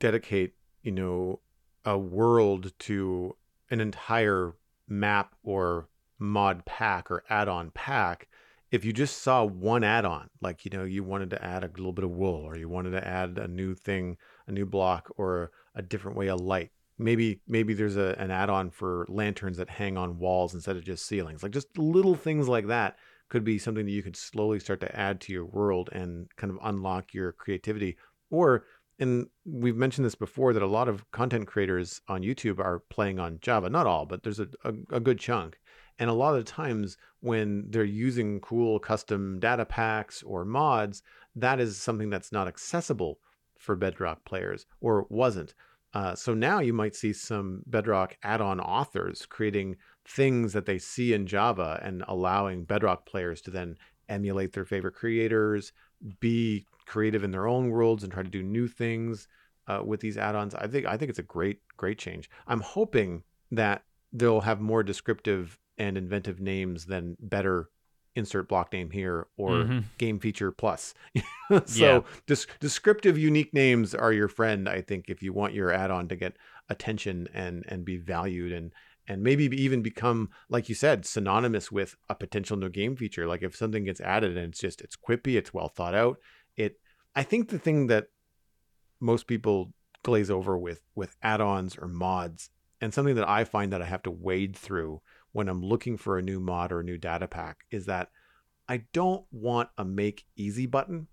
[0.00, 1.38] dedicate, you know,
[1.84, 3.36] a world to
[3.70, 4.54] an entire
[4.88, 8.28] map or mod pack or add-on pack
[8.70, 11.92] if you just saw one add-on like you know you wanted to add a little
[11.92, 15.50] bit of wool or you wanted to add a new thing a new block or
[15.74, 19.96] a different way of light maybe maybe there's a, an add-on for lanterns that hang
[19.96, 21.42] on walls instead of just ceilings.
[21.42, 22.96] Like just little things like that
[23.28, 26.52] could be something that you could slowly start to add to your world and kind
[26.52, 27.96] of unlock your creativity.
[28.30, 28.64] Or
[29.00, 33.18] and we've mentioned this before that a lot of content creators on youtube are playing
[33.18, 33.68] on java.
[33.68, 35.58] Not all but there's a, a, a good chunk
[35.98, 41.02] and a lot of times when they're using cool custom data packs or mods,
[41.36, 43.18] that is something that's not accessible
[43.58, 45.54] for Bedrock players or wasn't.
[45.92, 49.76] Uh, so now you might see some Bedrock add-on authors creating
[50.06, 53.76] things that they see in Java and allowing Bedrock players to then
[54.08, 55.72] emulate their favorite creators,
[56.18, 59.28] be creative in their own worlds, and try to do new things
[59.68, 60.54] uh, with these add-ons.
[60.54, 62.28] I think I think it's a great great change.
[62.46, 67.68] I'm hoping that they'll have more descriptive and inventive names than better
[68.16, 69.78] insert block name here or mm-hmm.
[69.98, 70.94] game feature plus.
[71.66, 72.00] so yeah.
[72.26, 76.16] des- descriptive unique names are your friend I think if you want your add-on to
[76.16, 76.36] get
[76.68, 78.72] attention and and be valued and
[79.06, 83.42] and maybe even become like you said synonymous with a potential new game feature like
[83.42, 86.18] if something gets added and it's just it's quippy it's well thought out
[86.56, 86.78] it
[87.14, 88.06] I think the thing that
[89.00, 93.82] most people glaze over with with add-ons or mods and something that I find that
[93.82, 95.00] I have to wade through
[95.34, 98.10] when I'm looking for a new mod or a new data pack is that
[98.68, 101.08] I don't want a make easy button.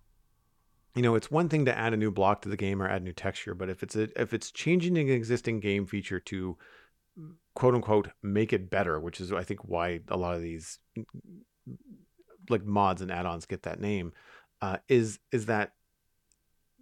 [0.96, 3.04] you know, it's one thing to add a new block to the game or add
[3.04, 6.56] new texture, but if it's a, if it's changing an existing game feature to
[7.56, 10.78] quote unquote make it better, which is I think why a lot of these
[12.48, 14.14] like mods and add-ons get that name,
[14.62, 15.74] uh, is is that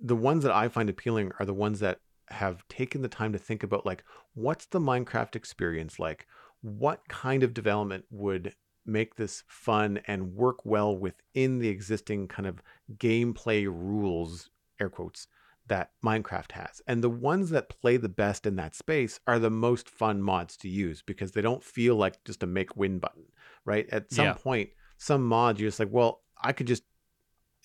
[0.01, 3.39] the ones that I find appealing are the ones that have taken the time to
[3.39, 6.27] think about like what's the Minecraft experience like?
[6.61, 8.53] What kind of development would
[8.85, 12.61] make this fun and work well within the existing kind of
[12.97, 15.27] gameplay rules, air quotes,
[15.67, 16.81] that Minecraft has.
[16.87, 20.57] And the ones that play the best in that space are the most fun mods
[20.57, 23.25] to use because they don't feel like just a make win button,
[23.65, 23.87] right?
[23.91, 24.33] At some yeah.
[24.33, 26.83] point, some mods you're just like, well, I could just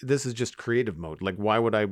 [0.01, 1.23] this is just creative mode.
[1.23, 1.87] Like why would I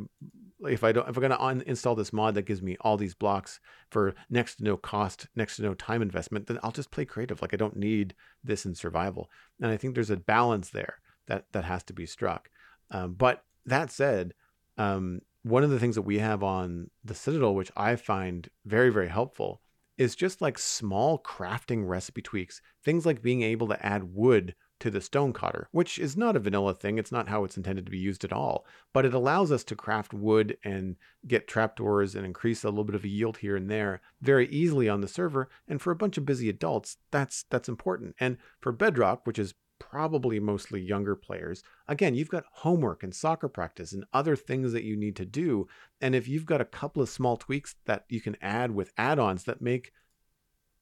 [0.66, 3.14] if I don't if I'm going to uninstall this mod that gives me all these
[3.14, 7.04] blocks for next to no cost, next to no time investment, then I'll just play
[7.04, 7.42] creative.
[7.42, 9.30] Like I don't need this in survival.
[9.60, 12.50] And I think there's a balance there that that has to be struck.
[12.90, 14.34] Um, but that said,
[14.78, 18.90] um, one of the things that we have on the Citadel, which I find very
[18.90, 19.60] very helpful,
[19.98, 22.60] is just like small crafting recipe tweaks.
[22.84, 26.74] Things like being able to add wood to the stonecutter, which is not a vanilla
[26.74, 26.98] thing.
[26.98, 28.66] It's not how it's intended to be used at all.
[28.92, 32.96] But it allows us to craft wood and get trapdoors and increase a little bit
[32.96, 35.48] of a yield here and there very easily on the server.
[35.68, 38.16] And for a bunch of busy adults, that's that's important.
[38.18, 43.48] And for Bedrock, which is probably mostly younger players, again, you've got homework and soccer
[43.48, 45.68] practice and other things that you need to do.
[46.00, 49.44] And if you've got a couple of small tweaks that you can add with add-ons
[49.44, 49.92] that make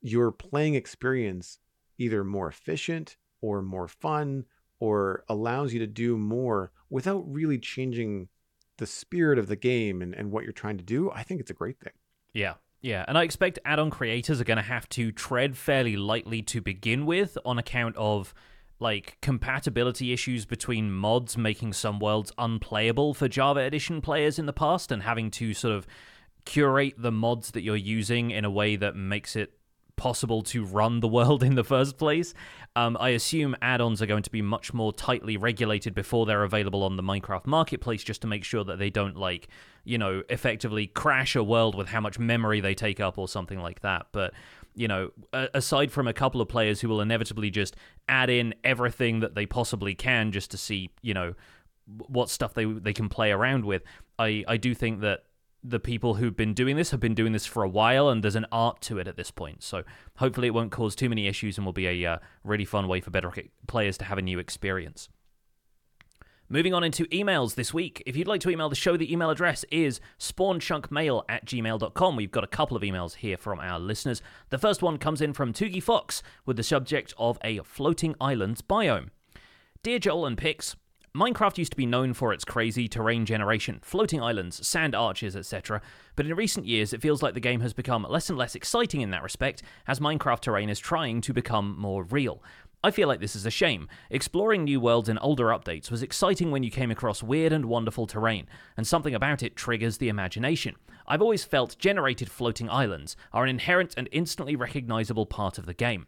[0.00, 1.58] your playing experience
[1.98, 4.44] either more efficient or more fun
[4.78, 8.28] or allows you to do more without really changing
[8.78, 11.50] the spirit of the game and, and what you're trying to do, I think it's
[11.50, 11.92] a great thing.
[12.32, 12.54] Yeah.
[12.82, 16.40] Yeah, and I expect add on creators are going to have to tread fairly lightly
[16.42, 18.32] to begin with on account of
[18.78, 24.54] like compatibility issues between mods making some worlds unplayable for Java Edition players in the
[24.54, 25.86] past and having to sort of
[26.46, 29.52] curate the mods that you're using in a way that makes it
[30.00, 32.32] possible to run the world in the first place.
[32.74, 36.42] Um, I assume add ons are going to be much more tightly regulated before they're
[36.42, 39.48] available on the Minecraft marketplace just to make sure that they don't, like,
[39.84, 43.60] you know, effectively crash a world with how much memory they take up or something
[43.60, 44.06] like that.
[44.12, 44.32] But
[44.74, 47.74] you know, aside from a couple of players who will inevitably just
[48.08, 51.34] add in everything that they possibly can just to see, you know,
[52.06, 53.82] what stuff they they can play around with,
[54.18, 55.24] I I do think that
[55.62, 58.36] the people who've been doing this have been doing this for a while and there's
[58.36, 59.62] an art to it at this point.
[59.62, 59.82] So
[60.16, 63.00] hopefully it won't cause too many issues and will be a uh, really fun way
[63.00, 65.08] for Bedrock players to have a new experience.
[66.52, 68.02] Moving on into emails this week.
[68.06, 72.16] If you'd like to email the show, the email address is spawnchunkmail at gmail.com.
[72.16, 74.20] We've got a couple of emails here from our listeners.
[74.48, 78.62] The first one comes in from Toogie Fox with the subject of a floating islands
[78.62, 79.10] biome.
[79.84, 80.74] Dear Joel and Pix,
[81.14, 85.82] Minecraft used to be known for its crazy terrain generation, floating islands, sand arches, etc.,
[86.14, 89.00] but in recent years it feels like the game has become less and less exciting
[89.00, 92.44] in that respect as Minecraft terrain is trying to become more real.
[92.84, 93.88] I feel like this is a shame.
[94.08, 98.06] Exploring new worlds in older updates was exciting when you came across weird and wonderful
[98.06, 98.46] terrain,
[98.76, 100.76] and something about it triggers the imagination.
[101.08, 105.74] I've always felt generated floating islands are an inherent and instantly recognizable part of the
[105.74, 106.06] game.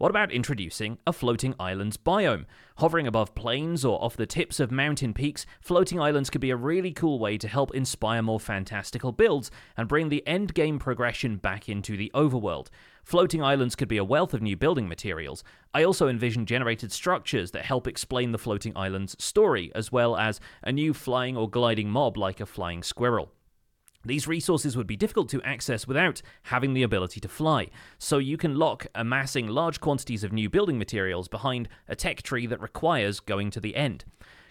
[0.00, 2.46] What about introducing a floating islands biome?
[2.78, 6.56] Hovering above plains or off the tips of mountain peaks, floating islands could be a
[6.56, 11.36] really cool way to help inspire more fantastical builds and bring the end game progression
[11.36, 12.68] back into the overworld.
[13.04, 15.44] Floating islands could be a wealth of new building materials.
[15.74, 20.40] I also envision generated structures that help explain the floating island's story, as well as
[20.62, 23.34] a new flying or gliding mob like a flying squirrel.
[24.04, 28.38] These resources would be difficult to access without having the ability to fly, so you
[28.38, 33.20] can lock amassing large quantities of new building materials behind a tech tree that requires
[33.20, 34.04] going to the end.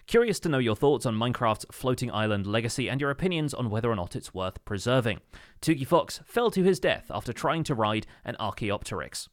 [0.06, 3.90] Curious to know your thoughts on Minecraft's floating island legacy and your opinions on whether
[3.90, 5.20] or not it's worth preserving.
[5.60, 9.28] Toogie Fox fell to his death after trying to ride an Archaeopteryx.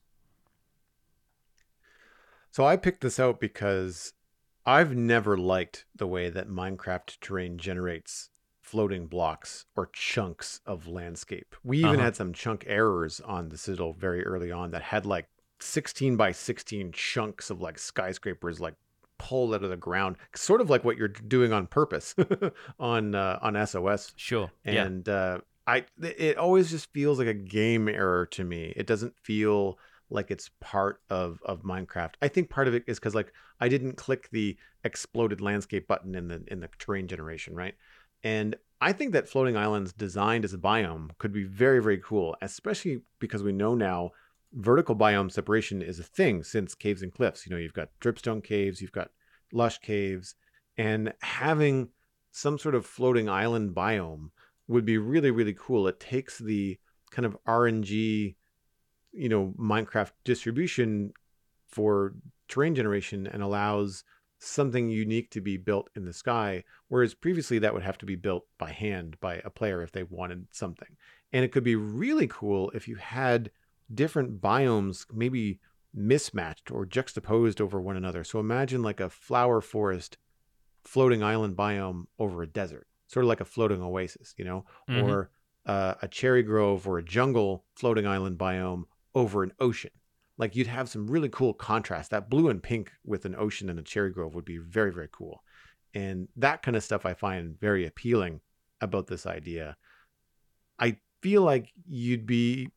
[2.51, 4.13] So I picked this out because
[4.65, 8.29] I've never liked the way that Minecraft terrain generates
[8.67, 11.55] floating blocks or chunks of landscape.
[11.63, 12.03] We even uh-huh.
[12.03, 16.33] had some chunk errors on the Citadel very early on that had like 16 by
[16.33, 18.75] 16 chunks of like skyscrapers like
[19.19, 22.13] pulled out of the ground, sort of like what you're doing on purpose
[22.79, 24.13] on uh, on SOS.
[24.17, 24.51] Sure.
[24.65, 25.13] And yeah.
[25.13, 28.73] uh, I it always just feels like a game error to me.
[28.75, 32.15] It doesn't feel like it's part of of Minecraft.
[32.21, 36.15] I think part of it is because like I didn't click the exploded landscape button
[36.15, 37.75] in the in the terrain generation, right?
[38.23, 42.35] And I think that floating islands designed as a biome could be very, very cool,
[42.41, 44.11] especially because we know now
[44.53, 47.45] vertical biome separation is a thing since caves and cliffs.
[47.45, 49.11] You know, you've got dripstone caves, you've got
[49.51, 50.35] lush caves,
[50.77, 51.89] and having
[52.31, 54.29] some sort of floating island biome
[54.67, 55.87] would be really really cool.
[55.87, 56.77] It takes the
[57.09, 58.35] kind of RNG,
[59.11, 61.13] you know, Minecraft distribution
[61.67, 62.13] for
[62.47, 64.03] terrain generation and allows
[64.39, 68.15] something unique to be built in the sky whereas previously that would have to be
[68.15, 70.95] built by hand by a player if they wanted something.
[71.33, 73.51] And it could be really cool if you had
[73.93, 75.59] different biomes maybe
[75.93, 78.23] mismatched or juxtaposed over one another.
[78.23, 80.17] So imagine like a flower forest
[80.83, 85.09] floating island biome over a desert sort of like a floating oasis you know mm-hmm.
[85.09, 85.29] or
[85.65, 88.83] uh, a cherry grove or a jungle floating island biome
[89.13, 89.91] over an ocean
[90.37, 92.11] like you'd have some really cool contrast.
[92.11, 95.09] That blue and pink with an ocean and a cherry grove would be very, very
[95.11, 95.43] cool.
[95.93, 98.41] And that kind of stuff I find very appealing
[98.81, 99.77] about this idea.
[100.79, 102.69] I feel like you'd be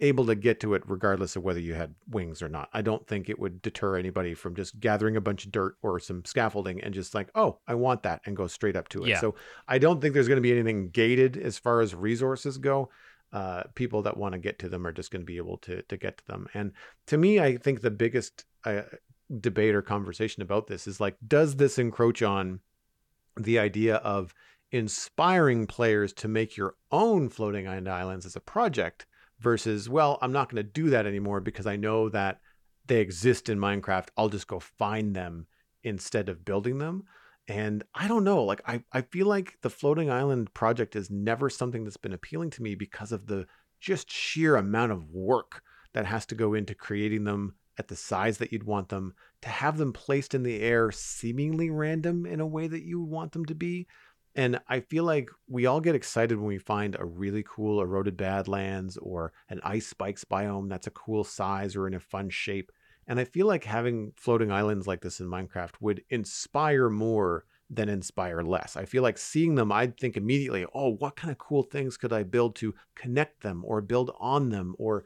[0.00, 2.68] able to get to it regardless of whether you had wings or not.
[2.72, 6.00] I don't think it would deter anybody from just gathering a bunch of dirt or
[6.00, 9.10] some scaffolding and just like, oh, I want that and go straight up to it.
[9.10, 9.20] Yeah.
[9.20, 9.36] So
[9.68, 12.90] I don't think there's going to be anything gated as far as resources go
[13.32, 15.82] uh, people that want to get to them are just going to be able to
[15.82, 16.48] to get to them.
[16.54, 16.72] And
[17.06, 18.82] to me, I think the biggest uh,
[19.40, 22.60] debate or conversation about this is like, does this encroach on
[23.36, 24.34] the idea of
[24.70, 29.06] inspiring players to make your own floating island islands as a project
[29.38, 32.40] versus, well, I'm not going to do that anymore because I know that
[32.86, 34.08] they exist in Minecraft.
[34.16, 35.46] I'll just go find them
[35.82, 37.04] instead of building them.
[37.52, 41.50] And I don't know, like I, I feel like the floating island project is never
[41.50, 43.46] something that's been appealing to me because of the
[43.78, 45.60] just sheer amount of work
[45.92, 49.50] that has to go into creating them at the size that you'd want them, to
[49.50, 53.44] have them placed in the air seemingly random in a way that you want them
[53.44, 53.86] to be.
[54.34, 58.16] And I feel like we all get excited when we find a really cool eroded
[58.16, 62.72] badlands or an ice spikes biome that's a cool size or in a fun shape.
[63.12, 67.90] And I feel like having floating islands like this in Minecraft would inspire more than
[67.90, 68.74] inspire less.
[68.74, 72.10] I feel like seeing them, I'd think immediately, oh, what kind of cool things could
[72.10, 75.04] I build to connect them or build on them or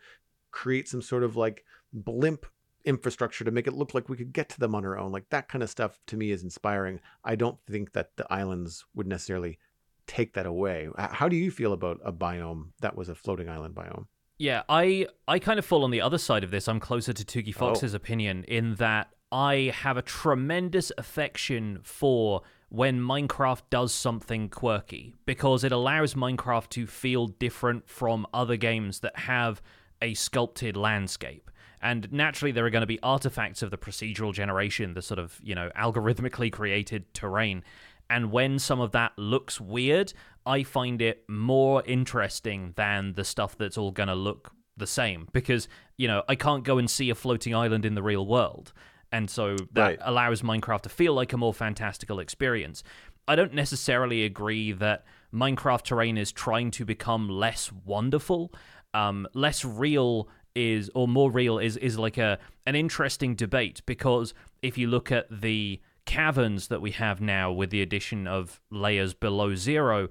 [0.52, 2.46] create some sort of like blimp
[2.84, 5.10] infrastructure to make it look like we could get to them on our own.
[5.10, 7.00] Like that kind of stuff to me is inspiring.
[7.24, 9.58] I don't think that the islands would necessarily
[10.06, 10.88] take that away.
[10.96, 14.06] How do you feel about a biome that was a floating island biome?
[14.38, 16.68] Yeah, I I kind of fall on the other side of this.
[16.68, 17.58] I'm closer to Toogie oh.
[17.58, 17.96] Fox's oh.
[17.96, 25.64] opinion in that I have a tremendous affection for when Minecraft does something quirky because
[25.64, 29.62] it allows Minecraft to feel different from other games that have
[30.02, 31.50] a sculpted landscape.
[31.80, 35.38] And naturally, there are going to be artifacts of the procedural generation, the sort of,
[35.42, 37.62] you know, algorithmically created terrain.
[38.08, 40.12] And when some of that looks weird,
[40.44, 45.28] I find it more interesting than the stuff that's all going to look the same
[45.32, 48.72] because, you know, I can't go and see a floating island in the real world.
[49.10, 49.98] And so that right.
[50.02, 52.82] allows Minecraft to feel like a more fantastical experience.
[53.28, 58.52] I don't necessarily agree that Minecraft terrain is trying to become less wonderful.
[58.94, 64.34] Um, less real is, or more real is, is like a an interesting debate because
[64.62, 69.12] if you look at the caverns that we have now with the addition of layers
[69.12, 70.08] below zero,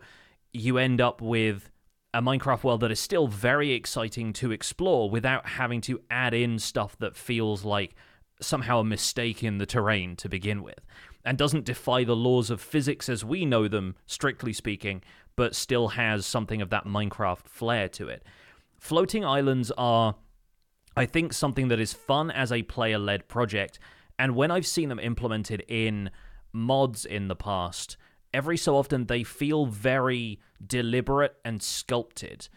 [0.53, 1.71] you end up with
[2.13, 6.59] a Minecraft world that is still very exciting to explore without having to add in
[6.59, 7.95] stuff that feels like
[8.41, 10.79] somehow a mistake in the terrain to begin with,
[11.23, 15.01] and doesn't defy the laws of physics as we know them, strictly speaking,
[15.35, 18.23] but still has something of that Minecraft flair to it.
[18.77, 20.15] Floating islands are,
[20.95, 23.79] I think, something that is fun as a player led project,
[24.18, 26.09] and when I've seen them implemented in
[26.53, 27.97] mods in the past,
[28.34, 32.47] every so often they feel very deliberate and sculpted.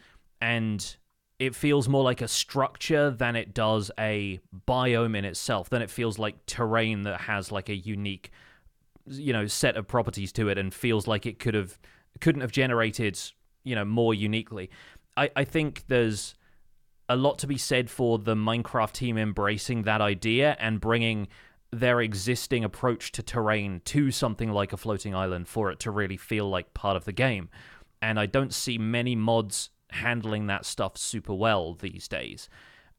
[0.40, 0.96] And
[1.38, 5.70] it feels more like a structure than it does a biome in itself.
[5.70, 8.32] Then it feels like terrain that has like a unique,
[9.06, 11.78] you know, set of properties to it and feels like it could have
[12.20, 13.18] couldn't have generated,
[13.62, 14.70] you know, more uniquely.
[15.16, 16.34] I, I think there's
[17.08, 21.28] a lot to be said for the Minecraft team embracing that idea and bringing
[21.70, 26.16] their existing approach to terrain to something like a floating island for it to really
[26.16, 27.50] feel like part of the game.
[28.00, 32.48] And I don't see many mods handling that stuff super well these days.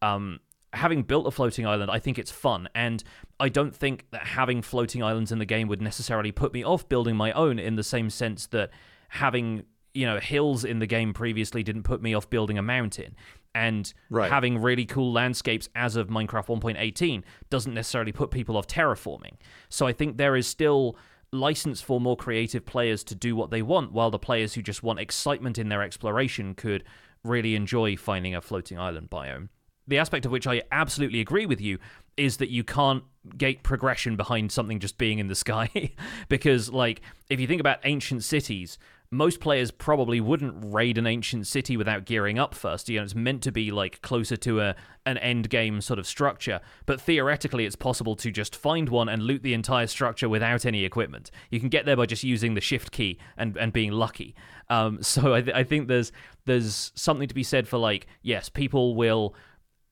[0.01, 0.39] Um,
[0.73, 3.03] having built a floating island, I think it's fun, and
[3.39, 6.87] I don't think that having floating islands in the game would necessarily put me off
[6.87, 8.69] building my own in the same sense that
[9.09, 9.63] having
[9.93, 13.15] you know hills in the game previously didn't put me off building a mountain
[13.55, 14.29] and right.
[14.29, 19.33] having really cool landscapes as of Minecraft 1.18 doesn't necessarily put people off terraforming.
[19.69, 20.97] So I think there is still
[21.31, 24.83] license for more creative players to do what they want, while the players who just
[24.83, 26.83] want excitement in their exploration could
[27.23, 29.49] really enjoy finding a floating island biome.
[29.87, 31.79] The aspect of which I absolutely agree with you
[32.15, 33.03] is that you can't
[33.37, 35.93] gate progression behind something just being in the sky
[36.29, 38.77] because like if you think about ancient cities
[39.11, 42.89] most players probably wouldn't raid an ancient city without gearing up first.
[42.89, 46.05] You know, it's meant to be like closer to a an end game sort of
[46.05, 50.65] structure, but theoretically, it's possible to just find one and loot the entire structure without
[50.65, 51.31] any equipment.
[51.49, 54.35] You can get there by just using the shift key and and being lucky.
[54.69, 56.11] Um, so I, th- I think there's
[56.45, 59.33] there's something to be said for like yes, people will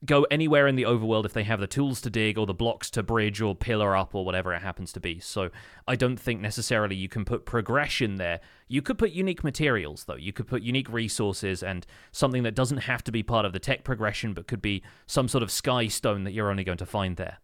[0.06, 2.92] go anywhere in the overworld if they have the tools to dig or the blocks
[2.92, 5.20] to bridge or pillar up or whatever it happens to be.
[5.20, 5.50] So
[5.88, 8.40] I don't think necessarily you can put progression there.
[8.68, 10.16] You could put unique materials though.
[10.16, 13.60] You could put unique resources and something that doesn't have to be part of the
[13.60, 16.86] tech progression but could be some sort of sky stone that you're only going to
[16.86, 17.40] find there.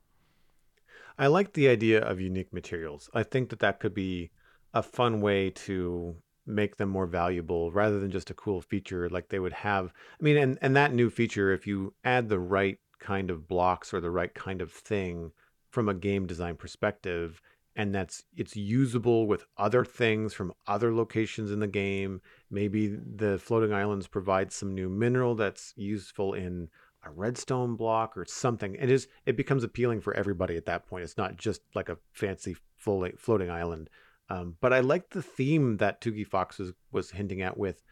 [1.17, 3.09] I like the idea of unique materials.
[3.13, 4.31] I think that that could be
[4.73, 6.15] a fun way to
[6.45, 9.93] make them more valuable rather than just a cool feature like they would have.
[10.19, 13.93] I mean, and, and that new feature, if you add the right kind of blocks
[13.93, 15.31] or the right kind of thing
[15.69, 17.41] from a game design perspective,
[17.75, 22.21] and that's it's usable with other things from other locations in the game.
[22.51, 26.69] Maybe the floating islands provide some new mineral that's useful in
[27.05, 28.75] a redstone block or something.
[28.75, 31.03] It is it becomes appealing for everybody at that point.
[31.03, 33.89] It's not just like a fancy floating island.
[34.29, 37.83] Um, but I like the theme that Toogie Fox was, was hinting at with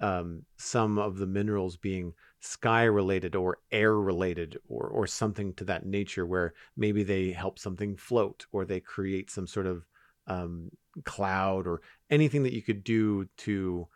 [0.00, 5.64] um, some of the minerals being sky related or air related or, or something to
[5.64, 9.84] that nature, where maybe they help something float or they create some sort of
[10.26, 10.70] um,
[11.04, 11.80] cloud or
[12.10, 13.88] anything that you could do to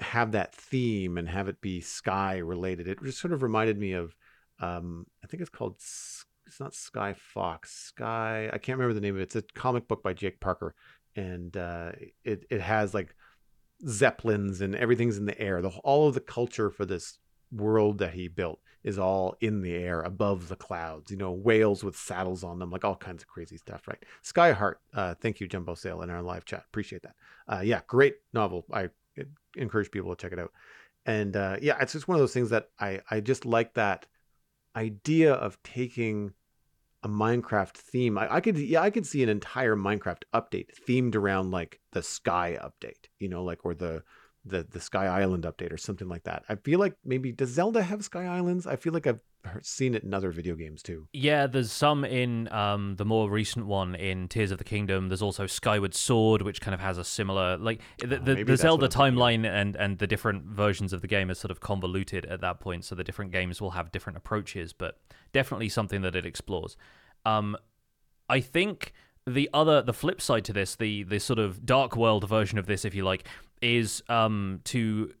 [0.00, 2.88] have that theme and have it be sky related.
[2.88, 4.16] It just sort of reminded me of,
[4.58, 9.14] um, I think it's called, it's not Sky Fox, Sky, I can't remember the name
[9.14, 9.24] of it.
[9.24, 10.74] It's a comic book by Jake Parker
[11.16, 11.92] and uh,
[12.24, 13.14] it it has like
[13.86, 15.62] zeppelins and everything's in the air.
[15.62, 17.18] The all of the culture for this
[17.50, 21.10] world that he built is all in the air above the clouds.
[21.10, 23.86] You know, whales with saddles on them, like all kinds of crazy stuff.
[23.86, 24.02] Right?
[24.24, 24.76] Skyheart.
[24.94, 26.64] Uh, thank you, Jumbo Sale, in our live chat.
[26.68, 27.14] Appreciate that.
[27.48, 28.64] Uh, yeah, great novel.
[28.72, 28.88] I
[29.56, 30.52] encourage people to check it out.
[31.04, 34.06] And uh, yeah, it's just one of those things that I I just like that
[34.76, 36.32] idea of taking
[37.02, 38.16] a Minecraft theme.
[38.16, 42.02] I, I, could yeah, I could see an entire Minecraft update themed around like the
[42.02, 44.02] sky update, you know, like or the
[44.44, 46.44] the the Sky Island update or something like that.
[46.48, 48.66] I feel like maybe does Zelda have Sky Islands?
[48.66, 49.20] I feel like I've
[49.62, 51.06] seen it in other video games too.
[51.12, 55.08] Yeah, there's some in um, the more recent one in Tears of the Kingdom.
[55.08, 58.56] There's also Skyward Sword, which kind of has a similar like the, the, oh, the
[58.56, 62.40] Zelda timeline and and the different versions of the game is sort of convoluted at
[62.40, 62.84] that point.
[62.84, 65.00] So the different games will have different approaches, but
[65.32, 66.76] definitely something that it explores.
[67.24, 67.56] Um,
[68.28, 68.92] I think
[69.26, 72.66] the other the flip side to this the the sort of dark world version of
[72.66, 73.26] this if you like
[73.60, 75.12] is um to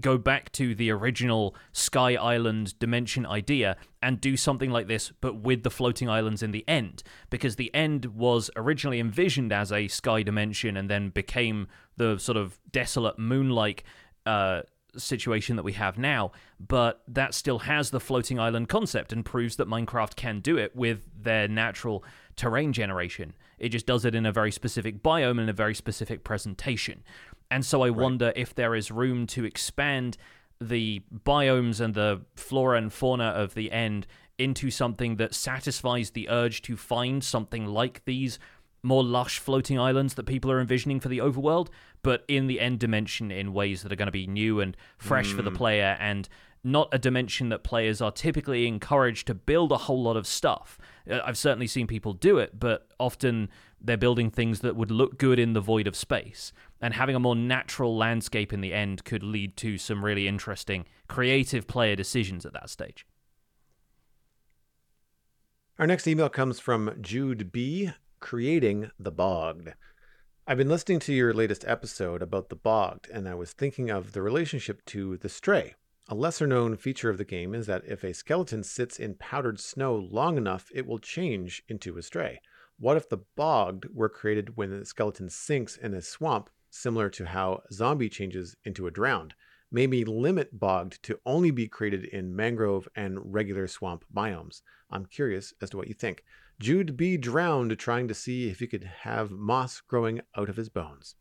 [0.00, 5.36] go back to the original sky island dimension idea and do something like this but
[5.36, 9.88] with the floating islands in the end because the end was originally envisioned as a
[9.88, 13.84] sky dimension and then became the sort of desolate moon-like
[14.26, 14.62] uh,
[14.96, 19.56] situation that we have now, but that still has the floating island concept and proves
[19.56, 22.04] that Minecraft can do it with their natural
[22.36, 23.34] terrain generation.
[23.58, 27.02] It just does it in a very specific biome and a very specific presentation.
[27.50, 27.96] And so I right.
[27.96, 30.16] wonder if there is room to expand
[30.60, 34.06] the biomes and the flora and fauna of the end
[34.38, 38.38] into something that satisfies the urge to find something like these
[38.82, 41.68] more lush floating islands that people are envisioning for the overworld,
[42.02, 45.32] but in the end dimension in ways that are going to be new and fresh
[45.32, 45.36] mm.
[45.36, 45.56] for the mm.
[45.56, 46.28] player and
[46.64, 50.78] not a dimension that players are typically encouraged to build a whole lot of stuff.
[51.10, 53.48] Uh, I've certainly seen people do it, but often
[53.80, 56.52] they're building things that would look good in the void of space.
[56.80, 60.84] And having a more natural landscape in the end could lead to some really interesting
[61.08, 63.06] creative player decisions at that stage.
[65.78, 69.74] Our next email comes from Jude B creating the bogged.
[70.46, 74.12] I've been listening to your latest episode about the bogged, and I was thinking of
[74.12, 75.74] the relationship to the stray.
[76.08, 79.60] A lesser known feature of the game is that if a skeleton sits in powdered
[79.60, 82.40] snow long enough, it will change into a stray.
[82.80, 87.26] What if the bogged were created when the skeleton sinks in a swamp, similar to
[87.26, 89.34] how zombie changes into a drowned?
[89.72, 94.62] Maybe limit bogged to only be created in mangrove and regular swamp biomes.
[94.90, 96.22] I'm curious as to what you think.
[96.60, 97.16] Jude B.
[97.16, 101.16] drowned trying to see if he could have moss growing out of his bones.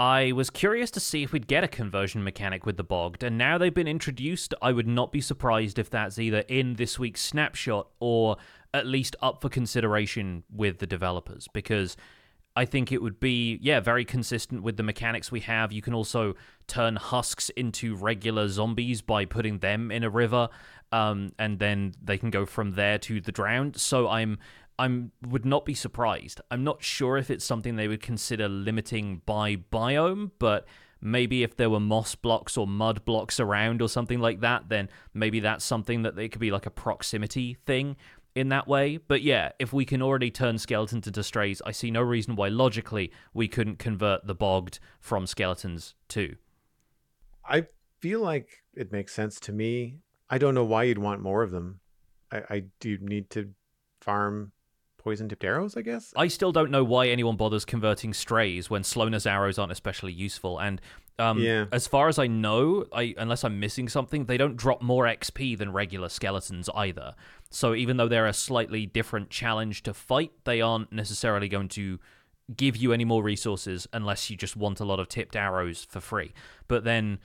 [0.00, 3.36] I was curious to see if we'd get a conversion mechanic with the bogged, and
[3.36, 7.20] now they've been introduced, I would not be surprised if that's either in this week's
[7.20, 8.36] snapshot or
[8.74, 11.96] at least up for consideration with the developers, because
[12.56, 15.72] I think it would be, yeah, very consistent with the mechanics we have.
[15.72, 16.34] You can also
[16.66, 20.48] turn husks into regular zombies by putting them in a river,
[20.90, 23.76] um, and then they can go from there to the drowned.
[23.76, 24.38] So I'm
[24.76, 26.40] I'm would not be surprised.
[26.50, 30.66] I'm not sure if it's something they would consider limiting by biome, but
[31.00, 34.88] maybe if there were moss blocks or mud blocks around or something like that, then
[35.14, 37.96] maybe that's something that they could be like a proximity thing
[38.38, 38.96] in that way.
[38.96, 42.48] But yeah, if we can already turn skeletons into strays, I see no reason why
[42.48, 46.36] logically we couldn't convert the bogged from skeletons too.
[47.44, 47.66] I
[48.00, 49.96] feel like it makes sense to me.
[50.30, 51.80] I don't know why you'd want more of them.
[52.30, 53.50] I, I do need to
[54.00, 54.52] farm
[54.98, 56.12] poison tipped arrows, I guess.
[56.16, 60.58] I still don't know why anyone bothers converting strays when slowness arrows aren't especially useful.
[60.58, 60.80] And
[61.18, 61.66] um, Yeah.
[61.72, 65.56] as far as I know, I unless I'm missing something, they don't drop more XP
[65.58, 67.14] than regular skeletons either.
[67.50, 71.98] So even though they're a slightly different challenge to fight, they aren't necessarily going to
[72.56, 76.00] give you any more resources unless you just want a lot of tipped arrows for
[76.00, 76.32] free.
[76.66, 77.18] But then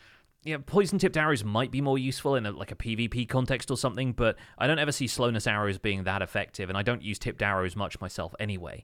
[0.46, 3.78] yeah, poison tipped arrows might be more useful in a, like a PvP context or
[3.78, 7.18] something, but I don't ever see slowness arrows being that effective, and I don't use
[7.18, 8.84] tipped arrows much myself anyway.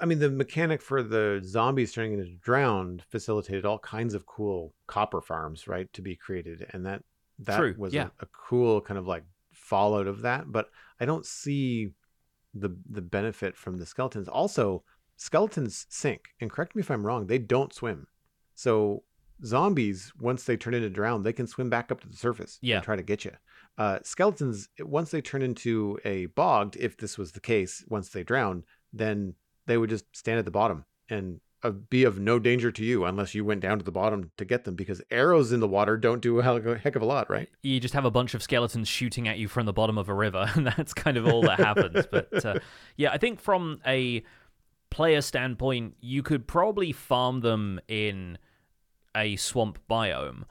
[0.00, 4.74] I mean, the mechanic for the zombies turning into drowned facilitated all kinds of cool
[4.86, 7.02] copper farms, right, to be created, and that
[7.40, 8.08] that True, was yeah.
[8.20, 10.50] a, a cool kind of like fallout of that.
[10.50, 10.70] But
[11.00, 11.90] I don't see
[12.54, 14.28] the the benefit from the skeletons.
[14.28, 14.82] Also,
[15.16, 18.06] skeletons sink, and correct me if I'm wrong, they don't swim.
[18.54, 19.04] So
[19.44, 22.76] zombies, once they turn into drowned, they can swim back up to the surface Yeah.
[22.76, 23.32] and try to get you.
[23.76, 28.24] Uh, skeletons, once they turn into a bogged, if this was the case, once they
[28.24, 29.34] drown, then
[29.68, 33.04] they would just stand at the bottom and uh, be of no danger to you
[33.04, 35.96] unless you went down to the bottom to get them because arrows in the water
[35.96, 37.48] don't do a heck of a lot, right?
[37.62, 40.14] You just have a bunch of skeletons shooting at you from the bottom of a
[40.14, 42.06] river, and that's kind of all that happens.
[42.10, 42.58] But uh,
[42.96, 44.22] yeah, I think from a
[44.90, 48.38] player standpoint, you could probably farm them in
[49.16, 50.44] a swamp biome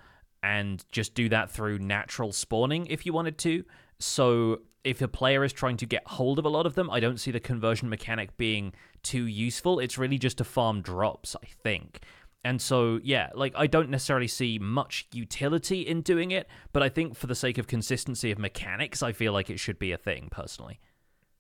[0.43, 3.63] and just do that through natural spawning if you wanted to.
[3.99, 6.99] So if a player is trying to get hold of a lot of them, I
[6.99, 8.73] don't see the conversion mechanic being
[9.03, 9.79] too useful.
[9.79, 12.01] It's really just to farm drops, I think.
[12.43, 16.87] And so, yeah, like I don't necessarily see much utility in doing it, but I
[16.89, 19.97] think for the sake of consistency of mechanics, I feel like it should be a
[19.97, 20.79] thing personally.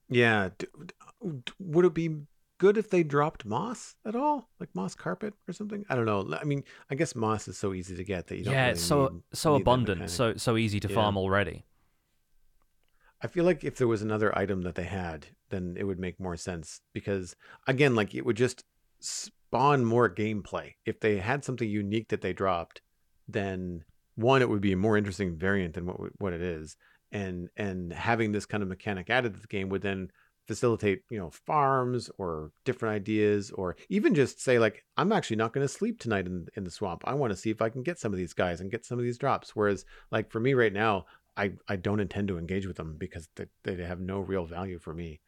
[0.09, 0.49] Yeah.
[1.21, 2.09] Would it be
[2.59, 5.85] good if they dropped moss at all, like moss carpet or something?
[5.89, 6.35] I don't know.
[6.39, 8.53] I mean, I guess moss is so easy to get that you don't.
[8.53, 10.95] yeah, really it's so need- so need abundant, so so easy to Yeah.
[10.95, 11.65] farm already.
[13.21, 16.19] I feel like if there was another item that they had, then it would make
[16.19, 18.63] more sense because again, like it would just
[18.99, 20.73] spawn more gameplay.
[20.85, 22.81] If they had something unique that they dropped,
[23.27, 23.83] then
[24.15, 26.77] one, it would be a more interesting variant than what what it is,
[27.11, 30.09] and and having this kind of mechanic added to the game would then
[30.47, 35.51] facilitate you know farms or different ideas or even just say like i'm actually not
[35.51, 37.83] going to sleep tonight in, in the swamp i want to see if i can
[37.83, 40.53] get some of these guys and get some of these drops whereas like for me
[40.53, 41.05] right now
[41.37, 44.79] I, I don't intend to engage with them because they, they have no real value
[44.79, 45.19] for me.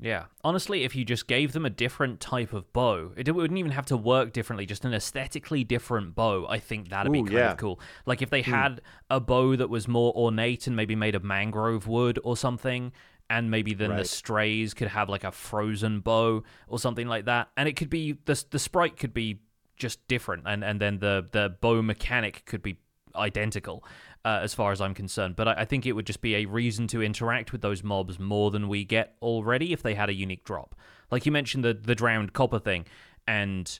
[0.00, 0.24] Yeah.
[0.42, 3.86] Honestly, if you just gave them a different type of bow, it wouldn't even have
[3.86, 7.52] to work differently, just an aesthetically different bow, I think that'd be Ooh, kind yeah.
[7.52, 7.80] of cool.
[8.06, 8.50] Like if they hmm.
[8.50, 12.92] had a bow that was more ornate and maybe made of mangrove wood or something,
[13.30, 17.48] and maybe then the strays could have like a frozen bow or something like that.
[17.58, 19.40] And it could be the the sprite could be
[19.76, 22.78] just different and, and then the, the bow mechanic could be
[23.14, 23.84] identical
[24.24, 25.36] uh, as far as I'm concerned.
[25.36, 28.18] But I, I think it would just be a reason to interact with those mobs
[28.18, 30.74] more than we get already if they had a unique drop.
[31.10, 32.84] Like you mentioned the the drowned copper thing,
[33.26, 33.78] and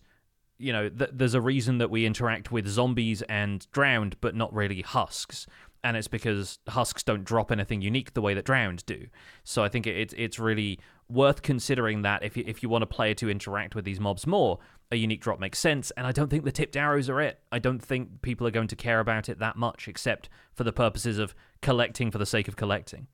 [0.58, 4.52] you know th- there's a reason that we interact with zombies and drowned, but not
[4.54, 5.46] really husks.
[5.84, 9.06] And it's because husks don't drop anything unique the way that drowned do.
[9.44, 12.84] So I think it, it's it's really worth considering that if you, if you want
[12.84, 14.58] a player to interact with these mobs more,
[14.90, 15.90] a unique drop makes sense.
[15.92, 17.40] And I don't think the tipped arrows are it.
[17.52, 20.72] I don't think people are going to care about it that much, except for the
[20.72, 23.06] purposes of collecting for the sake of collecting.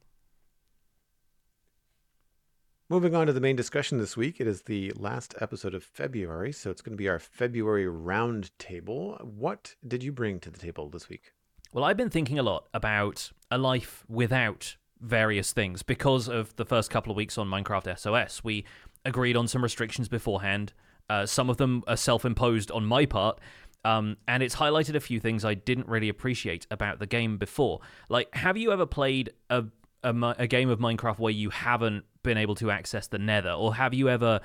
[2.91, 6.53] Moving on to the main discussion this week, it is the last episode of February,
[6.53, 9.19] so it's going to be our February round table.
[9.23, 11.33] What did you bring to the table this week?
[11.75, 16.65] Well, I've been thinking a lot about a life without various things because of the
[16.65, 18.45] first couple of weeks on Minecraft SOS.
[18.45, 18.65] We
[19.05, 20.73] agreed on some restrictions beforehand.
[21.11, 23.41] Uh, some of them are self imposed on my part.
[23.85, 27.81] Um, and it's highlighted a few things I didn't really appreciate about the game before.
[28.09, 29.65] Like, have you ever played a,
[30.05, 33.51] a, a game of Minecraft where you haven't been able to access the nether?
[33.51, 34.41] Or have you ever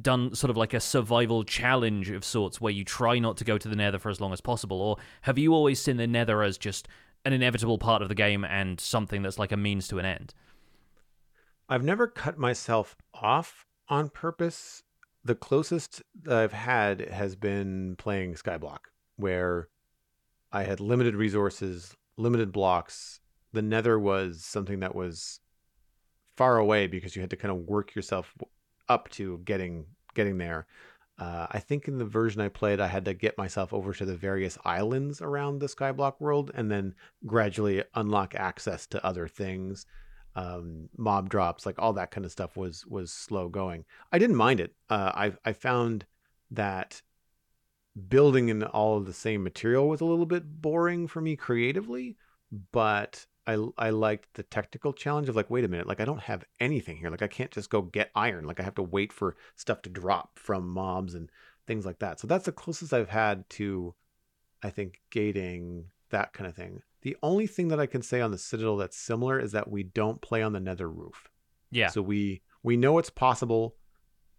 [0.00, 3.58] done sort of like a survival challenge of sorts where you try not to go
[3.58, 4.80] to the nether for as long as possible?
[4.80, 6.88] Or have you always seen the nether as just
[7.24, 10.34] an inevitable part of the game and something that's like a means to an end?
[11.68, 14.82] I've never cut myself off on purpose,
[15.24, 18.78] the closest I've had has been playing Skyblock,
[19.16, 19.68] where
[20.52, 23.20] I had limited resources, limited blocks.
[23.52, 25.40] The Nether was something that was
[26.36, 28.32] far away because you had to kind of work yourself
[28.88, 30.66] up to getting getting there.
[31.18, 34.04] Uh, I think in the version I played, I had to get myself over to
[34.04, 39.86] the various islands around the Skyblock world and then gradually unlock access to other things.
[40.34, 43.84] Um, mob drops, like all that kind of stuff was was slow going.
[44.12, 44.74] I didn't mind it.
[44.90, 46.04] Uh, I I found
[46.50, 47.00] that
[48.08, 52.16] building in all of the same material was a little bit boring for me creatively,
[52.72, 56.22] but I I liked the technical challenge of like, wait a minute, like I don't
[56.22, 57.10] have anything here.
[57.10, 58.44] Like I can't just go get iron.
[58.44, 61.30] Like I have to wait for stuff to drop from mobs and
[61.66, 62.20] things like that.
[62.20, 63.94] So that's the closest I've had to,
[64.62, 66.82] I think, gating that kind of thing.
[67.02, 69.84] The only thing that I can say on the Citadel that's similar is that we
[69.84, 71.30] don't play on the Nether roof.
[71.70, 71.88] Yeah.
[71.88, 73.76] So we we know it's possible.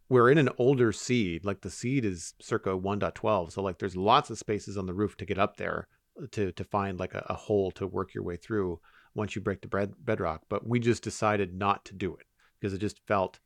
[0.09, 3.51] We're in an older seed, like the seed is circa 1.12.
[3.51, 5.87] So like there's lots of spaces on the roof to get up there
[6.31, 8.79] to to find like a, a hole to work your way through
[9.17, 10.43] once you break the bed, bedrock.
[10.47, 12.25] But we just decided not to do it
[12.59, 13.39] because it just felt,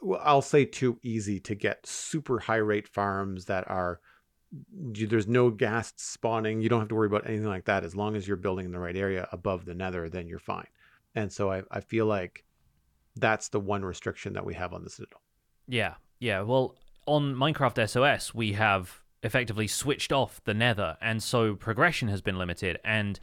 [0.00, 4.00] well, I'll say too easy to get super high rate farms that are,
[4.72, 6.60] there's no ghast spawning.
[6.60, 7.84] You don't have to worry about anything like that.
[7.84, 10.66] As long as you're building in the right area above the nether, then you're fine.
[11.14, 12.44] And so I, I feel like
[13.16, 15.20] that's the one restriction that we have on the Citadel.
[15.66, 16.42] Yeah, yeah.
[16.42, 22.22] Well, on Minecraft SOS, we have effectively switched off the nether, and so progression has
[22.22, 22.78] been limited.
[22.84, 23.20] And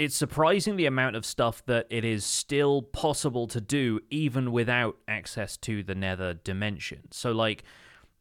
[0.00, 4.96] it's surprising the amount of stuff that it is still possible to do even without
[5.06, 7.02] access to the nether dimension.
[7.10, 7.64] So, like,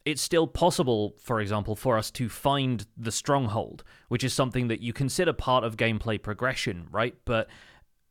[0.03, 4.81] it's still possible, for example, for us to find the stronghold, which is something that
[4.81, 7.15] you consider part of gameplay progression, right?
[7.23, 7.47] But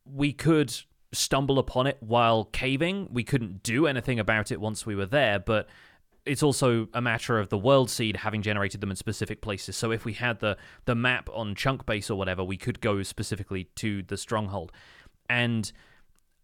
[0.03, 0.75] we could
[1.11, 3.09] stumble upon it while caving.
[3.11, 5.69] We couldn't do anything about it once we were there, but
[6.29, 9.75] it's also a matter of the world seed having generated them in specific places.
[9.75, 13.65] So if we had the the map on Chunkbase or whatever, we could go specifically
[13.77, 14.71] to the stronghold.
[15.27, 15.71] And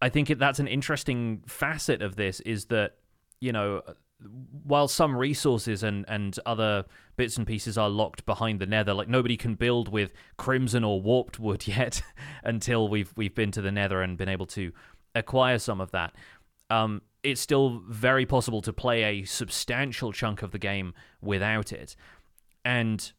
[0.02, 2.96] I think it, that's an interesting facet of this is that
[3.40, 3.82] you know
[4.64, 6.84] while some resources and and other
[7.16, 11.02] bits and pieces are locked behind the nether like nobody can build with crimson or
[11.02, 12.02] warped wood yet
[12.42, 14.72] until we've we've been to the nether and been able to
[15.14, 16.14] acquire some of that
[16.70, 21.96] um, it's still very possible to play a substantial chunk of the game without it.
[22.64, 23.12] And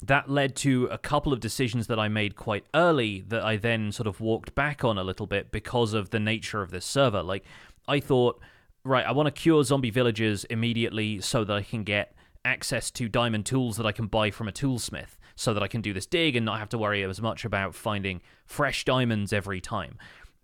[0.00, 3.90] that led to a couple of decisions that I made quite early that I then
[3.92, 7.22] sort of walked back on a little bit because of the nature of this server.
[7.22, 7.44] Like,
[7.88, 8.40] I thought,
[8.84, 12.14] right, I want to cure zombie villagers immediately so that I can get
[12.44, 15.80] access to diamond tools that I can buy from a toolsmith so that I can
[15.80, 19.60] do this dig and not have to worry as much about finding fresh diamonds every
[19.60, 19.98] time.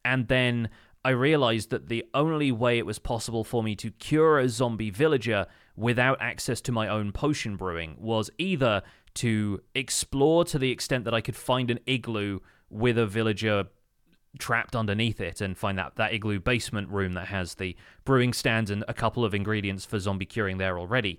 [0.05, 0.69] And then
[1.05, 4.91] I realized that the only way it was possible for me to cure a zombie
[4.91, 5.47] villager
[5.77, 8.83] without access to my own potion brewing was either
[9.15, 12.41] to explore to the extent that I could find an igloo
[12.71, 13.67] with a villager
[14.39, 18.71] trapped underneath it and find that, that igloo basement room that has the brewing stand
[18.71, 21.19] and a couple of ingredients for zombie curing there already.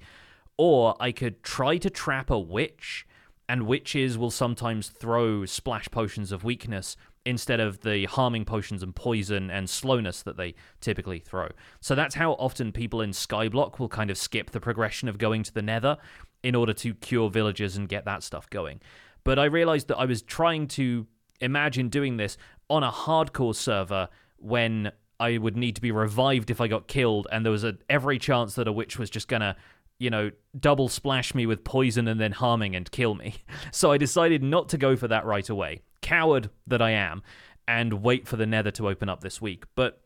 [0.58, 3.06] Or I could try to trap a witch,
[3.48, 8.96] and witches will sometimes throw splash potions of weakness instead of the harming potions and
[8.96, 11.50] poison and slowness that they typically throw.
[11.80, 15.44] So that's how often people in Skyblock will kind of skip the progression of going
[15.44, 15.98] to the Nether
[16.44, 18.80] in order to cure villagers and get that stuff going.
[19.24, 21.08] But I realized that I was trying to
[21.42, 22.38] imagine doing this
[22.70, 27.28] on a hardcore server when I would need to be revived if I got killed,
[27.32, 29.56] and there was a every chance that a witch was just gonna
[30.00, 33.36] you know, double splash me with poison and then harming and kill me.
[33.72, 37.24] So I decided not to go for that right away coward that I am,
[37.68, 39.64] and wait for the nether to open up this week.
[39.74, 40.02] But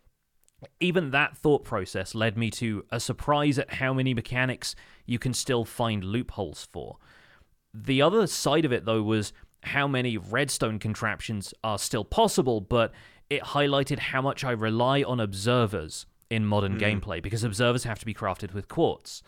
[0.80, 4.76] even that thought process led me to a surprise at how many mechanics
[5.06, 6.98] you can still find loopholes for.
[7.74, 9.34] The other side of it, though, was
[9.64, 12.94] how many redstone contraptions are still possible, but
[13.30, 16.82] it highlighted how much I rely on observers in modern mm.
[16.82, 19.22] gameplay because observers have to be crafted with quartz.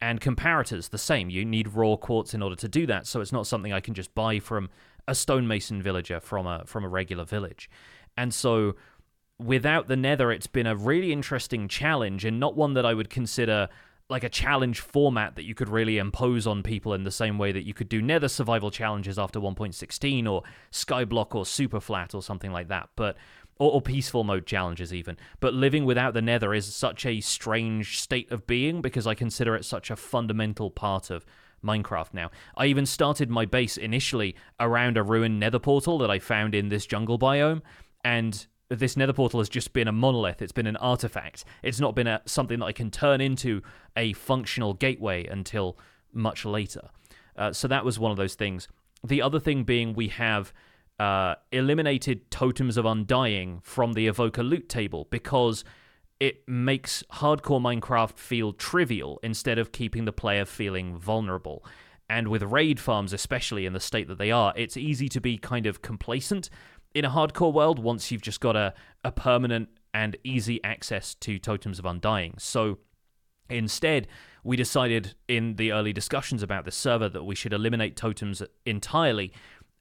[0.00, 1.28] And comparators, the same.
[1.28, 3.94] You need raw quartz in order to do that, so it's not something I can
[3.94, 4.70] just buy from
[5.08, 7.68] a stonemason villager from a from a regular village.
[8.16, 8.76] And so
[9.38, 13.08] without the nether it's been a really interesting challenge and not one that I would
[13.08, 13.68] consider
[14.10, 17.52] like a challenge format that you could really impose on people in the same way
[17.52, 20.42] that you could do nether survival challenges after 1.16 or
[20.72, 23.16] skyblock or superflat or something like that but
[23.58, 27.98] or, or, peaceful mode challenges even but living without the nether is such a strange
[27.98, 31.24] state of being because i consider it such a fundamental part of
[31.64, 32.30] Minecraft now.
[32.56, 36.68] I even started my base initially around a ruined nether portal that I found in
[36.68, 37.62] this jungle biome,
[38.04, 40.42] and this nether portal has just been a monolith.
[40.42, 41.44] It's been an artifact.
[41.62, 43.62] It's not been a, something that I can turn into
[43.96, 45.78] a functional gateway until
[46.12, 46.90] much later.
[47.36, 48.68] Uh, so that was one of those things.
[49.04, 50.52] The other thing being we have
[50.98, 55.64] uh, eliminated totems of undying from the evoker loot table because
[56.20, 61.64] it makes hardcore Minecraft feel trivial instead of keeping the player feeling vulnerable.
[62.10, 65.38] And with raid farms, especially in the state that they are, it's easy to be
[65.38, 66.50] kind of complacent
[66.94, 68.74] in a hardcore world once you've just got a,
[69.04, 72.34] a permanent and easy access to totems of undying.
[72.38, 72.78] So
[73.48, 74.08] instead,
[74.42, 79.32] we decided in the early discussions about the server that we should eliminate totems entirely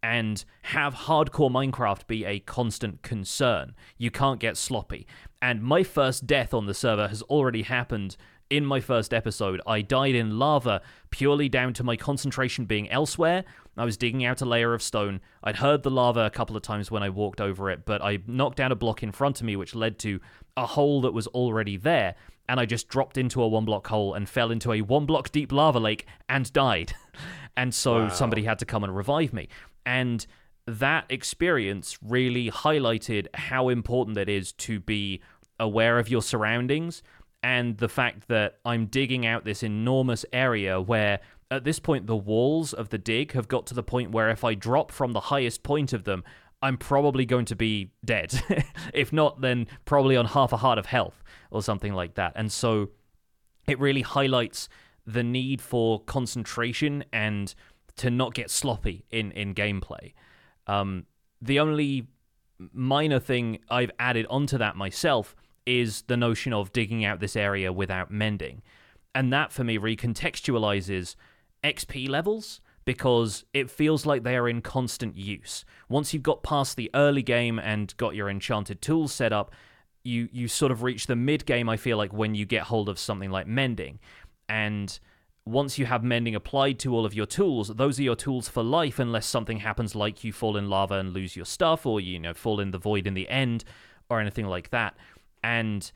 [0.07, 3.75] and have hardcore Minecraft be a constant concern.
[3.97, 5.05] You can't get sloppy.
[5.41, 8.15] And my first death on the server has already happened
[8.49, 9.59] in my first episode.
[9.67, 13.43] I died in lava purely down to my concentration being elsewhere.
[13.75, 15.19] I was digging out a layer of stone.
[15.43, 18.19] I'd heard the lava a couple of times when I walked over it, but I
[18.27, 20.21] knocked down a block in front of me, which led to
[20.55, 22.15] a hole that was already there.
[22.47, 25.33] And I just dropped into a one block hole and fell into a one block
[25.33, 26.93] deep lava lake and died.
[27.57, 28.09] and so wow.
[28.09, 29.49] somebody had to come and revive me.
[29.88, 30.27] And
[30.67, 35.21] that experience really highlighted how important it is to be
[35.59, 37.01] aware of your surroundings
[37.41, 42.17] and the fact that I'm digging out this enormous area where at this point the
[42.17, 45.21] walls of the dig have got to the point where if I drop from the
[45.21, 46.25] highest point of them,
[46.61, 48.33] I'm probably going to be dead.
[48.93, 52.33] if not, then probably on half a heart of health or something like that.
[52.35, 52.89] And so
[53.67, 54.67] it really highlights
[55.05, 57.55] the need for concentration and
[57.97, 60.13] to not get sloppy in in gameplay.
[60.67, 61.05] Um,
[61.41, 62.07] the only
[62.73, 65.35] minor thing I've added onto that myself
[65.65, 68.61] is the notion of digging out this area without mending,
[69.13, 71.15] and that for me recontextualizes
[71.63, 75.65] XP levels because it feels like they are in constant use.
[75.89, 79.51] Once you've got past the early game and got your enchanted tools set up,
[80.03, 81.67] you you sort of reach the mid game.
[81.67, 83.99] I feel like when you get hold of something like mending,
[84.47, 84.97] and
[85.47, 88.61] once you have mending applied to all of your tools, those are your tools for
[88.61, 92.19] life unless something happens like you fall in lava and lose your stuff or you
[92.19, 93.63] know fall in the void in the end
[94.09, 94.97] or anything like that.
[95.43, 95.89] And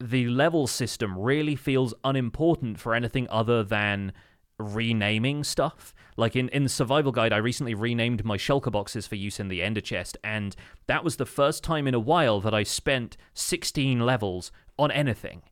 [0.00, 4.12] the level system really feels unimportant for anything other than
[4.58, 5.94] renaming stuff.
[6.16, 9.48] Like in, in the survival guide, I recently renamed my shulker boxes for use in
[9.48, 13.18] the ender chest, and that was the first time in a while that I spent
[13.34, 15.42] 16 levels on anything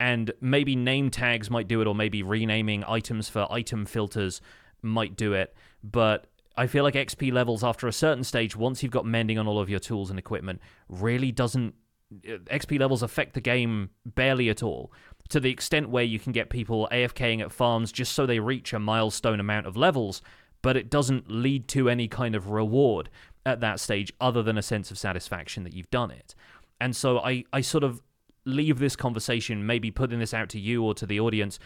[0.00, 4.40] and maybe name tags might do it, or maybe renaming items for item filters
[4.82, 5.54] might do it.
[5.82, 6.26] But
[6.56, 9.60] I feel like XP levels after a certain stage, once you've got mending on all
[9.60, 11.74] of your tools and equipment, really doesn't.
[12.12, 14.92] Uh, XP levels affect the game barely at all.
[15.30, 18.72] To the extent where you can get people AFKing at farms just so they reach
[18.72, 20.22] a milestone amount of levels,
[20.62, 23.10] but it doesn't lead to any kind of reward
[23.44, 26.34] at that stage other than a sense of satisfaction that you've done it.
[26.80, 28.02] And so I, I sort of
[28.48, 31.58] leave this conversation, maybe putting this out to you or to the audience.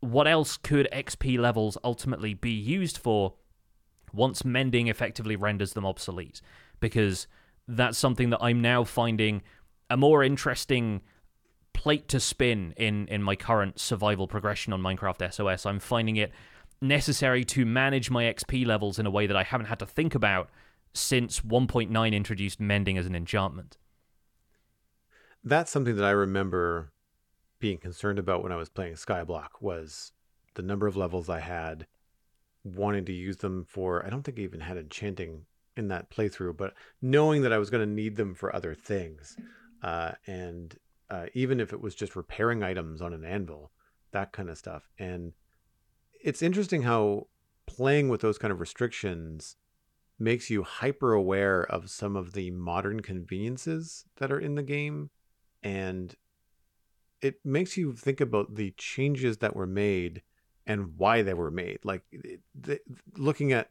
[0.00, 3.34] What else could XP levels ultimately be used for
[4.12, 6.40] once mending effectively renders them obsolete?
[6.78, 7.26] Because
[7.68, 9.42] that's something that I'm now finding
[9.90, 11.02] a more interesting
[11.72, 15.66] plate to spin in in my current survival progression on Minecraft SOS.
[15.66, 16.32] I'm finding it
[16.80, 20.14] necessary to manage my XP levels in a way that I haven't had to think
[20.14, 20.48] about
[20.94, 23.76] since 1.9 introduced mending as an enchantment
[25.44, 26.92] that's something that I remember
[27.58, 30.12] being concerned about when I was playing Skyblock was
[30.54, 31.86] the number of levels I had,
[32.64, 34.04] wanting to use them for.
[34.04, 37.70] I don't think I even had enchanting in that playthrough, but knowing that I was
[37.70, 39.36] going to need them for other things,
[39.82, 40.76] uh, and
[41.10, 43.70] uh, even if it was just repairing items on an anvil,
[44.12, 44.88] that kind of stuff.
[44.98, 45.32] And
[46.22, 47.28] it's interesting how
[47.66, 49.56] playing with those kind of restrictions
[50.18, 55.10] makes you hyper aware of some of the modern conveniences that are in the game
[55.62, 56.14] and
[57.20, 60.22] it makes you think about the changes that were made
[60.66, 61.78] and why they were made.
[61.84, 62.02] Like
[62.54, 62.80] the,
[63.16, 63.70] looking at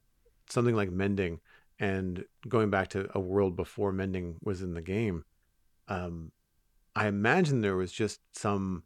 [0.50, 1.40] something like mending
[1.80, 5.24] and going back to a world before mending was in the game.
[5.88, 6.32] Um,
[6.96, 8.84] I imagine there was just some,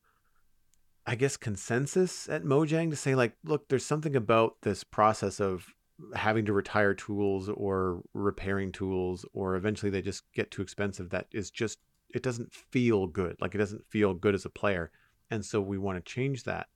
[1.05, 5.73] I guess, consensus at Mojang to say like, look, there's something about this process of
[6.15, 11.09] having to retire tools or repairing tools, or eventually they just get too expensive.
[11.09, 11.79] That is just
[12.13, 13.35] it doesn't feel good.
[13.41, 14.91] Like it doesn't feel good as a player.
[15.31, 16.67] And so we want to change that.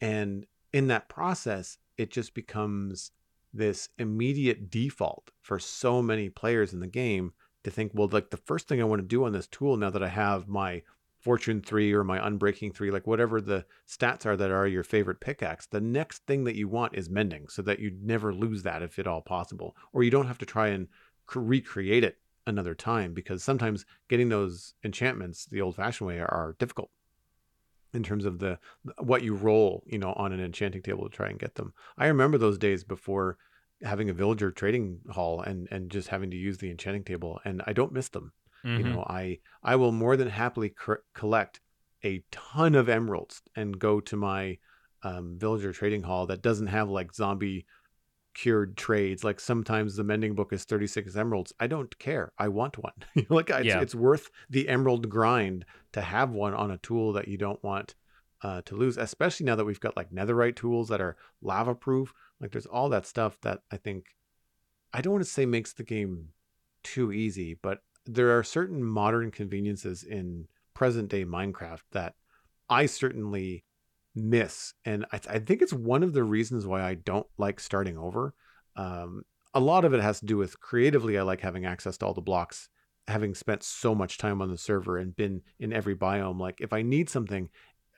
[0.00, 3.10] And in that process, it just becomes
[3.54, 7.32] this immediate default for so many players in the game
[7.64, 9.90] to think, well, like the first thing I want to do on this tool now
[9.90, 10.82] that I have my
[11.20, 15.20] fortune three or my unbreaking three, like whatever the stats are that are your favorite
[15.20, 18.82] pickaxe, the next thing that you want is mending so that you never lose that
[18.82, 20.88] if at all possible, or you don't have to try and
[21.34, 26.56] recreate it another time because sometimes getting those enchantments the old fashioned way are, are
[26.58, 26.90] difficult
[27.94, 28.58] in terms of the
[28.98, 31.72] what you roll, you know, on an enchanting table to try and get them.
[31.98, 33.36] I remember those days before
[33.82, 37.62] having a villager trading hall and and just having to use the enchanting table and
[37.66, 38.32] I don't miss them.
[38.64, 38.78] Mm-hmm.
[38.78, 41.60] You know, I I will more than happily cr- collect
[42.04, 44.58] a ton of emeralds and go to my
[45.04, 47.66] um, villager trading hall that doesn't have like zombie
[48.34, 49.24] cured trades.
[49.24, 51.52] Like sometimes the mending book is 36 emeralds.
[51.60, 52.32] I don't care.
[52.38, 52.92] I want one.
[53.28, 53.80] like it's, yeah.
[53.80, 57.94] it's worth the emerald grind to have one on a tool that you don't want
[58.42, 62.12] uh, to lose, especially now that we've got like netherite tools that are lava proof.
[62.40, 64.06] Like there's all that stuff that I think
[64.92, 66.28] I don't want to say makes the game
[66.82, 72.14] too easy, but there are certain modern conveniences in present day Minecraft that
[72.68, 73.64] I certainly
[74.14, 74.74] miss.
[74.84, 77.96] And I, th- I, think it's one of the reasons why I don't like starting
[77.96, 78.34] over.
[78.76, 79.22] Um,
[79.54, 82.14] a lot of it has to do with creatively, I like having access to all
[82.14, 82.68] the blocks,
[83.08, 86.40] having spent so much time on the server and been in every biome.
[86.40, 87.48] Like, if I need something,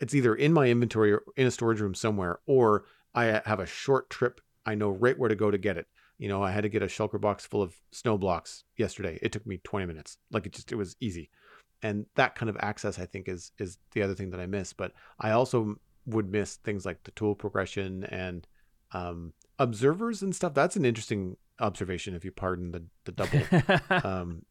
[0.00, 2.84] it's either in my inventory or in a storage room somewhere, or
[3.14, 4.40] I have a short trip.
[4.66, 5.86] I know right where to go to get it.
[6.18, 9.18] You know, I had to get a shulker box full of snow blocks yesterday.
[9.20, 10.16] It took me 20 minutes.
[10.30, 11.30] Like it just, it was easy.
[11.82, 14.72] And that kind of access, I think, is is the other thing that I miss.
[14.72, 15.76] But I also
[16.06, 18.46] would miss things like the tool progression and
[18.92, 20.54] um, observers and stuff.
[20.54, 24.44] That's an interesting observation, if you pardon the the double um,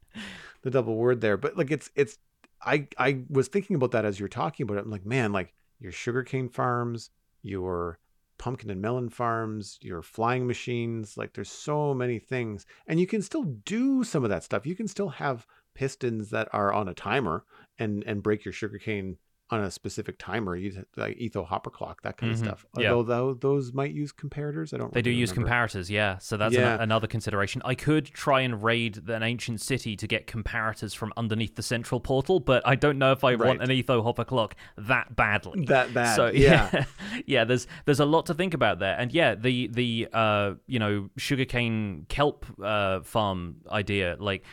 [0.61, 1.37] the double word there.
[1.37, 2.17] But like it's it's
[2.61, 4.85] I I was thinking about that as you're talking about it.
[4.85, 7.09] I'm like, man, like your sugarcane farms,
[7.41, 7.99] your
[8.37, 12.65] pumpkin and melon farms, your flying machines, like there's so many things.
[12.87, 14.65] And you can still do some of that stuff.
[14.65, 17.45] You can still have pistons that are on a timer
[17.79, 19.17] and and break your sugarcane
[19.53, 20.59] on a specific timer,
[20.97, 22.43] like Etho hopper clock, that kind mm-hmm.
[22.43, 22.65] of stuff.
[22.77, 22.93] Yeah.
[22.93, 24.87] Although those might use comparators, I don't.
[24.87, 24.91] Know.
[24.93, 26.17] They really do use comparators, yeah.
[26.17, 26.75] So that's yeah.
[26.75, 27.61] an- another consideration.
[27.63, 31.99] I could try and raid an ancient city to get comparators from underneath the central
[31.99, 33.47] portal, but I don't know if I right.
[33.47, 35.65] want an Etho hopper clock that badly.
[35.65, 36.15] That bad.
[36.15, 36.85] So yeah,
[37.25, 37.43] yeah.
[37.43, 41.09] There's there's a lot to think about there, and yeah, the the uh you know
[41.17, 44.43] sugarcane kelp uh farm idea, like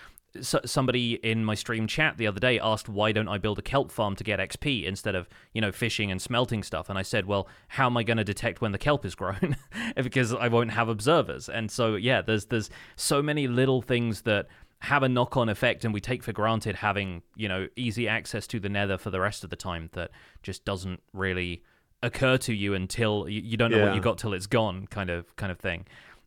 [0.40, 3.62] so, somebody in my stream chat the other day asked why don't I build a
[3.62, 6.88] kelp farm to get XP instead of you know fishing and smelting stuff?
[6.88, 9.56] And I said well how am I going to detect when the kelp is grown?
[9.96, 11.48] Because I won't have observers.
[11.48, 14.46] And so yeah there's there's so many little things that
[14.80, 18.58] have a knock-on effect and we take for granted having you know easy access to
[18.58, 20.10] the nether for the rest of the time that
[20.42, 21.62] just doesn't really
[22.02, 23.86] occur to you until you, you don't know yeah.
[23.86, 25.86] what you got till it's gone kind of kind of thing.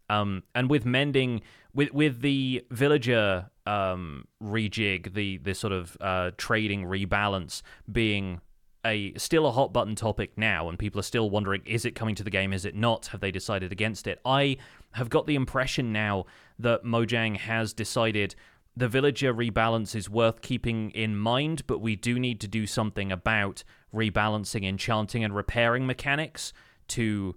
[0.09, 1.41] Um, and with mending
[1.73, 7.61] with with the villager um, rejig, the the sort of uh, trading rebalance
[7.91, 8.41] being
[8.85, 12.15] a still a hot button topic now, and people are still wondering: is it coming
[12.15, 12.53] to the game?
[12.53, 13.07] Is it not?
[13.07, 14.19] Have they decided against it?
[14.25, 14.57] I
[14.93, 16.25] have got the impression now
[16.59, 18.35] that Mojang has decided
[18.75, 23.11] the villager rebalance is worth keeping in mind, but we do need to do something
[23.11, 26.53] about rebalancing enchanting and repairing mechanics
[26.87, 27.35] to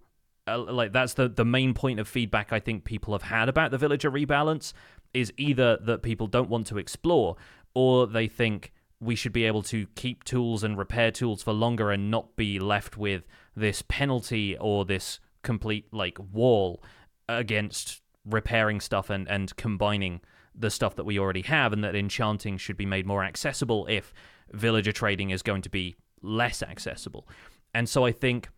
[0.48, 3.70] uh, like that's the the main point of feedback I think people have had about
[3.70, 4.72] the villager rebalance
[5.16, 7.36] is either that people don't want to explore
[7.74, 11.90] or they think we should be able to keep tools and repair tools for longer
[11.90, 16.82] and not be left with this penalty or this complete like wall
[17.28, 20.20] against repairing stuff and and combining
[20.54, 24.12] the stuff that we already have and that enchanting should be made more accessible if
[24.52, 27.26] villager trading is going to be less accessible.
[27.74, 28.48] And so I think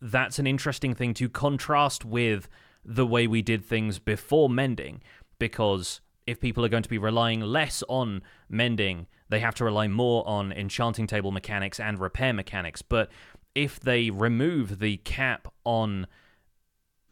[0.00, 2.48] that's an interesting thing to contrast with
[2.84, 5.02] the way we did things before mending,
[5.38, 9.88] because if people are going to be relying less on mending, they have to rely
[9.88, 12.82] more on enchanting table mechanics and repair mechanics.
[12.82, 13.10] But
[13.54, 16.06] if they remove the cap on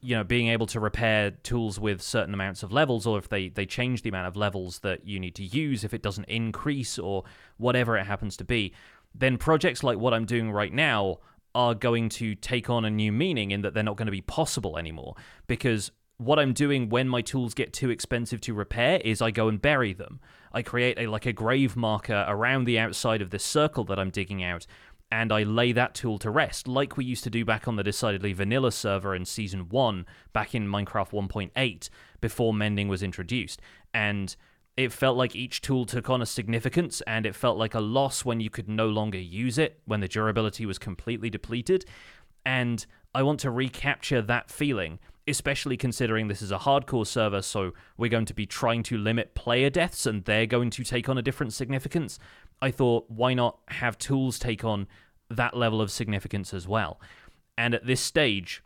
[0.01, 3.49] you know being able to repair tools with certain amounts of levels or if they
[3.49, 6.99] they change the amount of levels that you need to use if it doesn't increase
[6.99, 7.23] or
[7.57, 8.75] whatever it happens to be
[9.14, 11.18] then projects like what I'm doing right now
[11.55, 14.23] are going to take on a new meaning in that they're not going to be
[14.23, 15.14] possible anymore
[15.47, 19.48] because what I'm doing when my tools get too expensive to repair is I go
[19.48, 20.20] and bury them.
[20.52, 24.10] I create a like a grave marker around the outside of this circle that I'm
[24.10, 24.66] digging out
[25.12, 27.82] and I lay that tool to rest like we used to do back on the
[27.82, 31.90] decidedly vanilla server in season 1 back in Minecraft 1.8
[32.22, 33.60] before mending was introduced.
[33.92, 34.34] And
[34.74, 38.24] it felt like each tool took on a significance, and it felt like a loss
[38.24, 41.84] when you could no longer use it, when the durability was completely depleted.
[42.46, 42.84] And
[43.14, 48.11] I want to recapture that feeling, especially considering this is a hardcore server, so we're
[48.11, 51.23] going to be trying to limit player deaths, and they're going to take on a
[51.23, 52.18] different significance.
[52.61, 54.87] I thought, why not have tools take on
[55.31, 57.01] that level of significance as well?
[57.57, 58.62] And at this stage,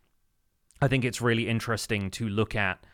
[0.80, 2.84] I think it's really interesting to look at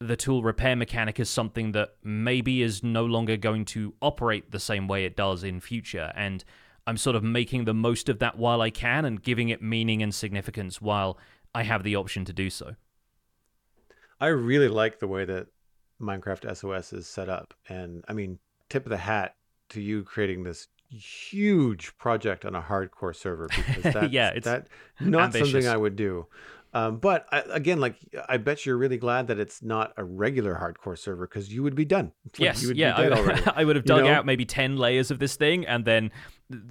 [0.00, 4.58] the tool repair mechanic is something that maybe is no longer going to operate the
[4.58, 6.44] same way it does in future and
[6.86, 10.02] I'm sort of making the most of that while I can and giving it meaning
[10.02, 11.18] and significance while
[11.54, 12.74] I have the option to do so.
[14.22, 15.48] I really like the way that
[16.00, 17.54] Minecraft SOS is set up.
[17.68, 18.38] And I mean,
[18.70, 19.34] tip of the hat
[19.70, 24.68] to you creating this huge project on a hardcore server because that's yeah, it's that
[25.00, 25.50] not ambitious.
[25.50, 26.28] something I would do.
[26.74, 27.96] Um, but I, again, like
[28.28, 31.74] I bet you're really glad that it's not a regular hardcore server because you would
[31.74, 32.12] be done.
[32.24, 33.42] Like, yes, you would yeah, be dead I, already.
[33.56, 34.10] I would have you dug know?
[34.12, 36.10] out maybe 10 layers of this thing and then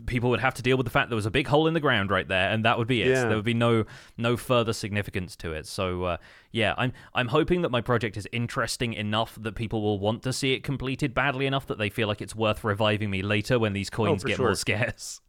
[0.07, 1.79] people would have to deal with the fact there was a big hole in the
[1.79, 3.09] ground right there and that would be it.
[3.09, 3.25] Yeah.
[3.25, 3.85] There would be no
[4.17, 5.67] no further significance to it.
[5.67, 6.17] So uh,
[6.51, 10.33] yeah, I'm I'm hoping that my project is interesting enough that people will want to
[10.33, 13.73] see it completed badly enough that they feel like it's worth reviving me later when
[13.73, 14.47] these coins Oh, get sure.
[14.47, 15.21] more scarce.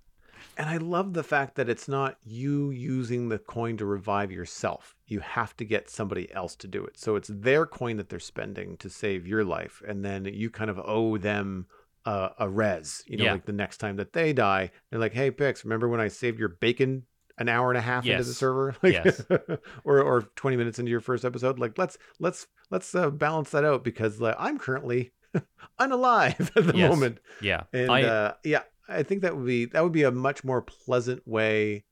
[0.58, 4.94] And I love the fact that it's not you using the coin to revive yourself.
[5.06, 6.98] You have to get somebody else to do it.
[6.98, 9.82] So it's their coin that they're spending to save your life.
[9.86, 11.66] And then you kind of owe them
[12.04, 13.02] uh, a res.
[13.06, 13.32] You know, Yeah.
[13.32, 16.38] like the next time that they die, they're like, hey, Pix, remember when I saved
[16.38, 17.04] your bacon
[17.38, 18.76] an hour and a half into the server?
[18.82, 19.24] Like, Yes.
[19.84, 21.58] or, or 20 minutes into your first episode?
[21.58, 25.12] Like, let's, let's, let's uh, balance that out because like, I'm currently
[25.80, 26.90] unalive at the Yes.
[26.90, 27.20] moment.
[27.40, 27.62] Yeah.
[27.72, 30.62] And I uh, yeah, I think that would be that would be a much more
[30.62, 31.84] pleasant way.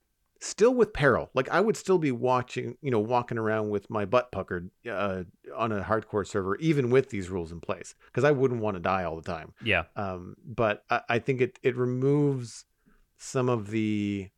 [0.43, 4.05] Still with peril, like I would still be watching, you know, walking around with my
[4.05, 5.23] butt puckered uh,
[5.55, 8.81] on a hardcore server, even with these rules in place, because I wouldn't want to
[8.81, 9.53] die all the time.
[9.63, 9.83] yeah.
[9.95, 12.65] Um, but I, I think it it removes
[13.17, 14.29] some of the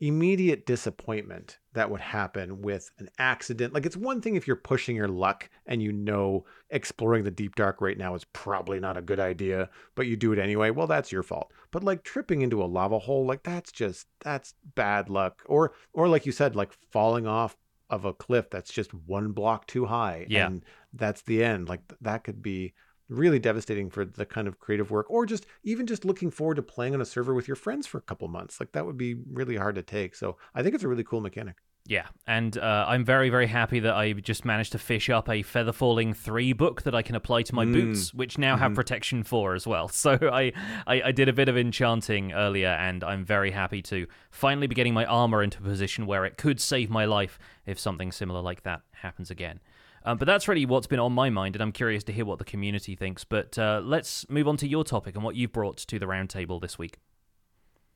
[0.00, 3.72] immediate disappointment that would happen with an accident.
[3.72, 7.54] Like it's one thing if you're pushing your luck and you know exploring the deep
[7.56, 10.70] dark right now is probably not a good idea, but you do it anyway.
[10.70, 11.52] Well, that's your fault.
[11.70, 15.42] But like tripping into a lava hole, like that's just that's bad luck.
[15.46, 17.56] Or or like you said, like falling off
[17.90, 20.46] of a cliff that's just one block too high Yeah.
[20.48, 21.68] and that's the end.
[21.68, 22.74] Like that could be
[23.08, 26.62] really devastating for the kind of creative work or just even just looking forward to
[26.62, 29.14] playing on a server with your friends for a couple months like that would be
[29.32, 31.56] really hard to take so i think it's a really cool mechanic
[31.90, 35.40] Yeah, and uh, I'm very, very happy that I just managed to fish up a
[35.42, 37.72] Feather Falling 3 book that I can apply to my Mm.
[37.72, 38.74] boots, which now have Mhm.
[38.74, 39.88] protection 4 as well.
[39.98, 40.52] So I,
[40.86, 44.74] I, I did a bit of enchanting earlier, and I'm very happy to finally be
[44.74, 48.42] getting my armor into a position where it could save my life if something similar
[48.42, 49.58] like that happens again.
[50.04, 52.38] Um, but that's really what's been on my mind, and I'm curious to hear what
[52.38, 53.24] the community thinks.
[53.24, 56.60] But uh, let's move on to your topic and what you've brought to the roundtable
[56.60, 56.98] this week.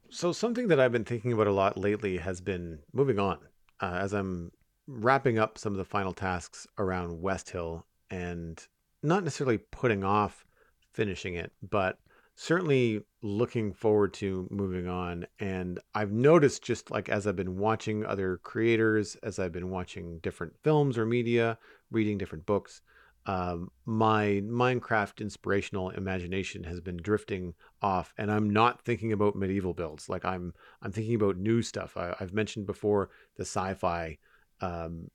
[0.09, 3.39] So something that I've been thinking about a lot lately has been moving on.
[3.83, 4.53] Uh, as I'm
[4.87, 8.65] wrapping up some of the final tasks around West Hill and
[9.03, 10.47] not necessarily putting off
[10.93, 11.99] finishing it, but
[12.37, 15.27] certainly looking forward to moving on.
[15.41, 20.21] And I've noticed just like as I've been watching other creators, as I've been watching
[20.21, 21.59] different films or media,
[21.91, 22.83] reading different books,
[23.27, 29.75] um, my Minecraft inspirational imagination has been drifting off, and I'm not thinking about medieval
[29.75, 30.09] builds.
[30.09, 31.97] Like I'm, I'm thinking about new stuff.
[31.97, 34.19] I, I've mentioned before the sci-fi
[34.61, 35.11] um,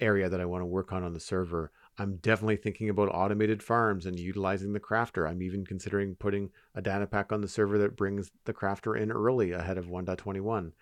[0.00, 1.70] area that I want to work on on the server.
[1.98, 5.28] I'm definitely thinking about automated farms and utilizing the crafter.
[5.28, 9.10] I'm even considering putting a data pack on the server that brings the crafter in
[9.10, 10.72] early ahead of 1.21.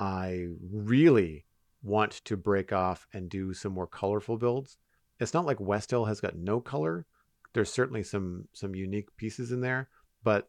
[0.00, 1.44] I really
[1.82, 4.78] want to break off and do some more colorful builds.
[5.20, 7.06] It's not like West Hill has got no color.
[7.52, 9.88] There's certainly some some unique pieces in there,
[10.22, 10.48] but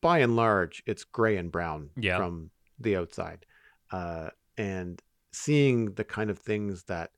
[0.00, 2.16] by and large, it's gray and brown Yeah.
[2.18, 3.44] from the outside.
[3.90, 7.10] Uh, and seeing the kind of things that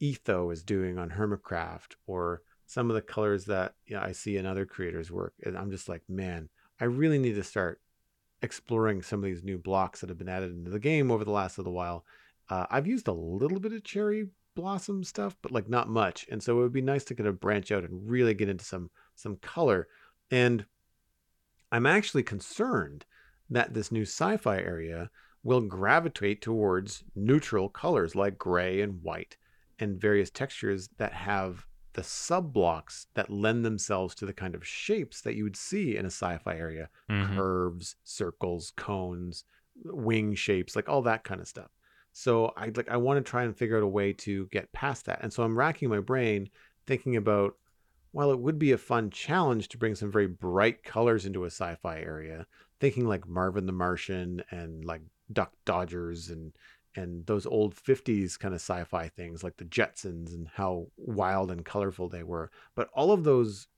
[0.00, 4.36] Etho is doing on Hermitcraft or some of the colors that you know, I see
[4.36, 6.48] in other creators' work, and I'm just like, man,
[6.80, 7.80] I really need to start
[8.42, 11.30] exploring some of these new blocks that have been added into the game over the
[11.30, 12.04] last little while.
[12.48, 14.28] Uh, I've used a little bit of cherry
[14.60, 17.40] blossom stuff, but like not much, and so it would be nice to kind of
[17.40, 19.88] branch out and really get into some some color.
[20.30, 20.66] And
[21.72, 23.04] I'm actually concerned
[23.48, 25.10] that this new sci-fi area
[25.42, 29.36] will gravitate towards neutral colors like gray and white
[29.78, 34.66] and various textures that have the sub blocks that lend themselves to the kind of
[34.66, 37.34] shapes that you would see in a sci-fi area Mhm.
[37.34, 39.44] curves circles cones
[39.84, 41.70] wing shapes like all that kind of stuff
[42.12, 45.06] so i like i want to try and figure out a way to get past
[45.06, 46.48] that and so i'm racking my brain
[46.86, 47.54] thinking about
[48.12, 51.50] while it would be a fun challenge to bring some very bright colors into a
[51.50, 52.46] sci-fi area
[52.80, 56.52] thinking like marvin the martian and like duck dodgers and
[56.96, 61.64] and those old 50s kind of sci-fi things like the jetsons and how wild and
[61.64, 62.50] colorful they were.
[62.74, 63.68] But all of those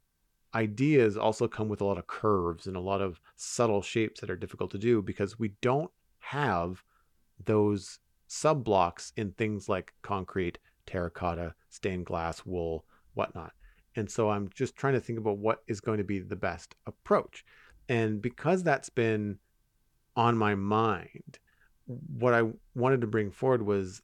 [0.54, 4.30] ideas also come with a lot of curves and a lot of subtle shapes that
[4.30, 5.90] are difficult to do because we don't
[6.20, 6.82] have
[7.44, 7.98] those
[8.32, 13.52] sub blocks in things like concrete terracotta, stained glass, wool, whatnot.
[13.94, 16.74] And so I'm just trying to think about what is going to be the best
[16.86, 17.44] approach.
[17.90, 19.38] And because that's been
[20.16, 21.40] on my mind,
[21.84, 22.44] what I
[22.74, 24.00] wanted to bring forward was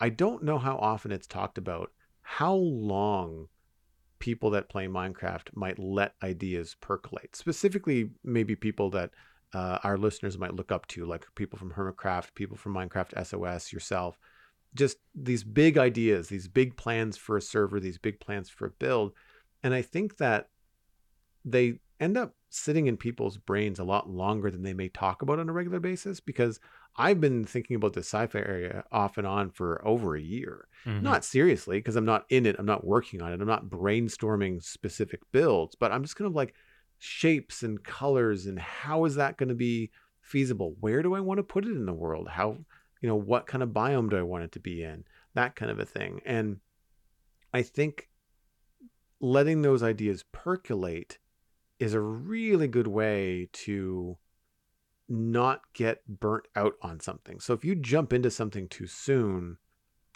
[0.00, 3.46] I don't know how often it's talked about how long
[4.18, 7.36] people that play Minecraft might let ideas percolate.
[7.36, 9.10] Specifically, maybe people that
[9.54, 13.72] uh, our listeners might look up to, like people from Hermitcraft, people from Minecraft SOS,
[13.72, 14.18] yourself.
[14.74, 18.70] Just these big ideas, these big plans for a server, these big plans for a
[18.70, 19.12] build.
[19.62, 20.48] And I think that
[21.44, 25.38] they end up sitting in people's brains a lot longer than they may talk about
[25.38, 26.58] on a regular basis because
[26.96, 30.68] I've been thinking about the sci-fi area off and on for over a year.
[30.84, 31.02] Mm-hmm.
[31.02, 33.40] Not seriously because I'm not in it, I'm not working on it.
[33.40, 36.54] I'm not brainstorming specific builds, but I'm just kind of like
[37.04, 40.76] shapes and colors and how is that going to be feasible?
[40.78, 42.28] Where do I want to put it in the world?
[42.28, 42.58] How,
[43.00, 45.02] you know, what kind of biome do I want it to be in?
[45.34, 46.20] That kind of a thing.
[46.24, 46.58] And
[47.52, 48.08] I think
[49.20, 51.18] letting those ideas percolate
[51.80, 54.16] is a really good way to
[55.08, 57.40] not get burnt out on something.
[57.40, 59.56] So if you jump into something too soon,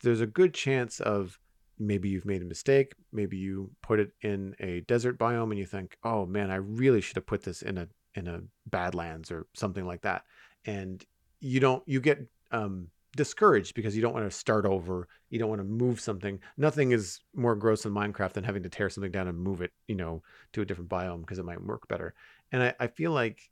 [0.04, 1.40] there's a good chance of
[1.78, 5.66] maybe you've made a mistake, maybe you put it in a desert biome and you
[5.66, 9.46] think, "Oh man, I really should have put this in a in a badlands or
[9.54, 10.24] something like that."
[10.64, 11.04] And
[11.40, 15.08] you don't you get um discouraged because you don't want to start over.
[15.30, 16.38] You don't want to move something.
[16.56, 19.72] Nothing is more gross in Minecraft than having to tear something down and move it,
[19.88, 20.22] you know,
[20.52, 22.14] to a different biome because it might work better.
[22.52, 23.50] And I, I feel like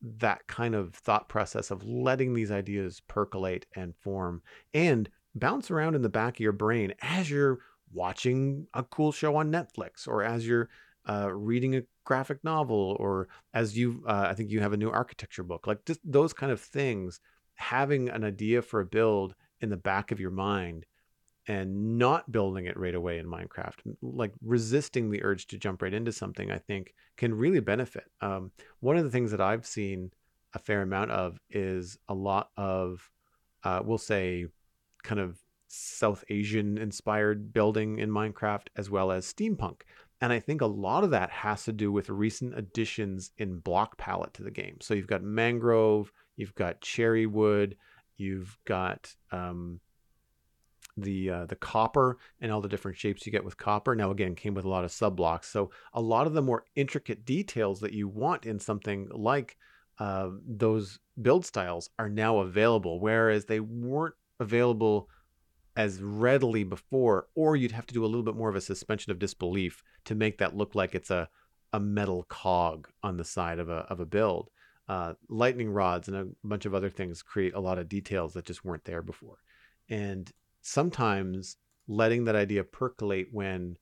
[0.00, 4.42] that kind of thought process of letting these ideas percolate and form
[4.72, 7.60] and bounce around in the back of your brain as you're
[7.92, 10.68] watching a cool show on Netflix or as you're
[11.08, 14.90] uh, reading a graphic novel or as you, uh, I think you have a new
[14.90, 17.20] architecture book, like just those kind of things
[17.54, 20.86] having an idea for a build in the back of your mind
[21.46, 25.92] and not building it right away in Minecraft, like resisting the urge to jump right
[25.92, 28.04] into something, I think can really benefit.
[28.20, 30.12] Um, one of the things that I've seen
[30.54, 33.10] a fair amount of is a lot of,
[33.64, 34.46] uh, we'll say,
[35.02, 39.82] kind of South Asian inspired building in Minecraft, as well as steampunk.
[40.20, 43.96] And I think a lot of that has to do with recent additions in block
[43.96, 44.76] palette to the game.
[44.80, 47.76] So you've got mangrove, You've got cherry wood.
[48.16, 49.78] You've got um,
[50.96, 53.94] the uh, the copper and all the different shapes you get with copper.
[53.94, 55.48] Now again, came with a lot of sub blocks.
[55.48, 59.58] So a lot of the more intricate details that you want in something like
[59.98, 65.08] uh, those build styles are now available, whereas they weren't available
[65.76, 69.12] as readily before, or you'd have to do a little bit more of a suspension
[69.12, 71.28] of disbelief to make that look like it's a
[71.72, 74.50] a metal cog on the side of a of a build
[74.90, 78.44] uh, lightning rods and a bunch of other things create a lot of details that
[78.44, 79.38] just weren't there before.
[79.88, 80.28] And
[80.62, 83.76] sometimes letting that idea percolate when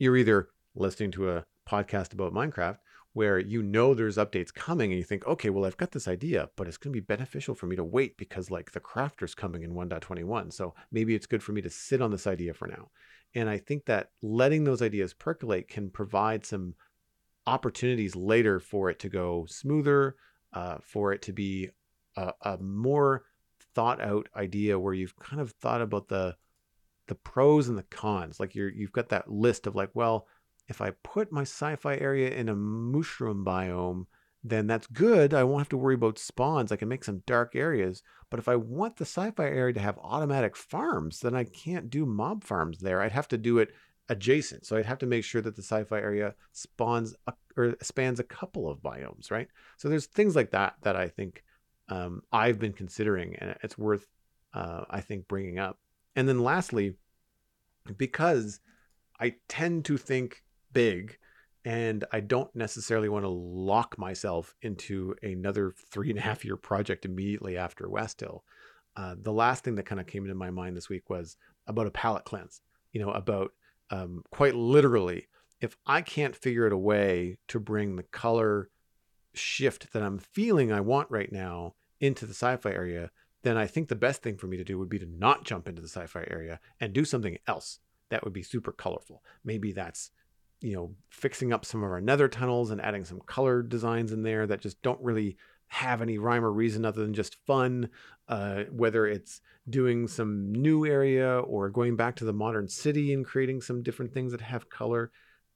[0.00, 2.78] you're either listening to a podcast about Minecraft
[3.18, 6.50] where you know there's updates coming and you think, okay, well, I've got this idea,
[6.54, 9.64] but it's going to be beneficial for me to wait because like the crafter's coming
[9.64, 10.52] in 1.21.
[10.52, 12.90] So maybe it's good for me to sit on this idea for now.
[13.34, 16.74] And I think that letting those ideas percolate can provide some
[17.44, 20.14] opportunities later for it to go smoother,
[20.52, 21.70] uh, for it to be
[22.14, 23.24] a, a more
[23.74, 26.36] thought out idea where you've kind of thought about the
[27.08, 28.38] the pros and the cons.
[28.38, 30.28] Like you're you've got that list of like, well,
[30.68, 34.06] if I put my sci-fi area in a mushroom biome,
[34.44, 35.34] then that's good.
[35.34, 36.70] I won't have to worry about spawns.
[36.70, 38.02] I can make some dark areas.
[38.30, 42.06] But if I want the sci-fi area to have automatic farms, then I can't do
[42.06, 43.00] mob farms there.
[43.00, 43.72] I'd have to do it
[44.08, 44.64] adjacent.
[44.66, 48.24] So I'd have to make sure that the sci-fi area spawns a, or spans a
[48.24, 49.48] couple of biomes, right?
[49.76, 51.42] So there's things like that that I think
[51.88, 54.06] um, I've been considering, and it's worth
[54.54, 55.78] uh, I think bringing up.
[56.16, 56.94] And then lastly,
[57.96, 58.60] because
[59.20, 60.42] I tend to think
[60.72, 61.18] big.
[61.64, 66.56] And I don't necessarily want to lock myself into another three and a half year
[66.56, 68.44] project immediately after West Hill.
[68.96, 71.36] Uh, the last thing that kind of came into my mind this week was
[71.66, 72.62] about a palette cleanse,
[72.92, 73.52] you know, about
[73.90, 75.28] um, quite literally,
[75.60, 78.70] if I can't figure out a way to bring the color
[79.34, 83.10] shift that I'm feeling I want right now into the sci fi area,
[83.42, 85.68] then I think the best thing for me to do would be to not jump
[85.68, 87.80] into the sci fi area and do something else
[88.10, 89.22] that would be super colorful.
[89.44, 90.10] Maybe that's
[90.60, 94.22] you know fixing up some of our nether tunnels and adding some color designs in
[94.22, 95.36] there that just don't really
[95.68, 97.88] have any rhyme or reason other than just fun.
[98.26, 99.40] Uh, whether it's
[99.70, 104.12] doing some new area or going back to the modern city and creating some different
[104.12, 105.10] things that have color.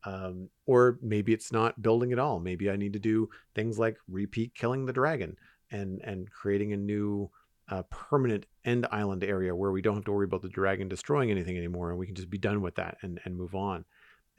[0.04, 2.40] Um, or maybe it's not building at all.
[2.40, 5.36] Maybe I need to do things like repeat killing the dragon
[5.70, 7.30] and and creating a new
[7.68, 11.30] a permanent end island area where we don't have to worry about the dragon destroying
[11.30, 13.84] anything anymore and we can just be done with that and, and move on.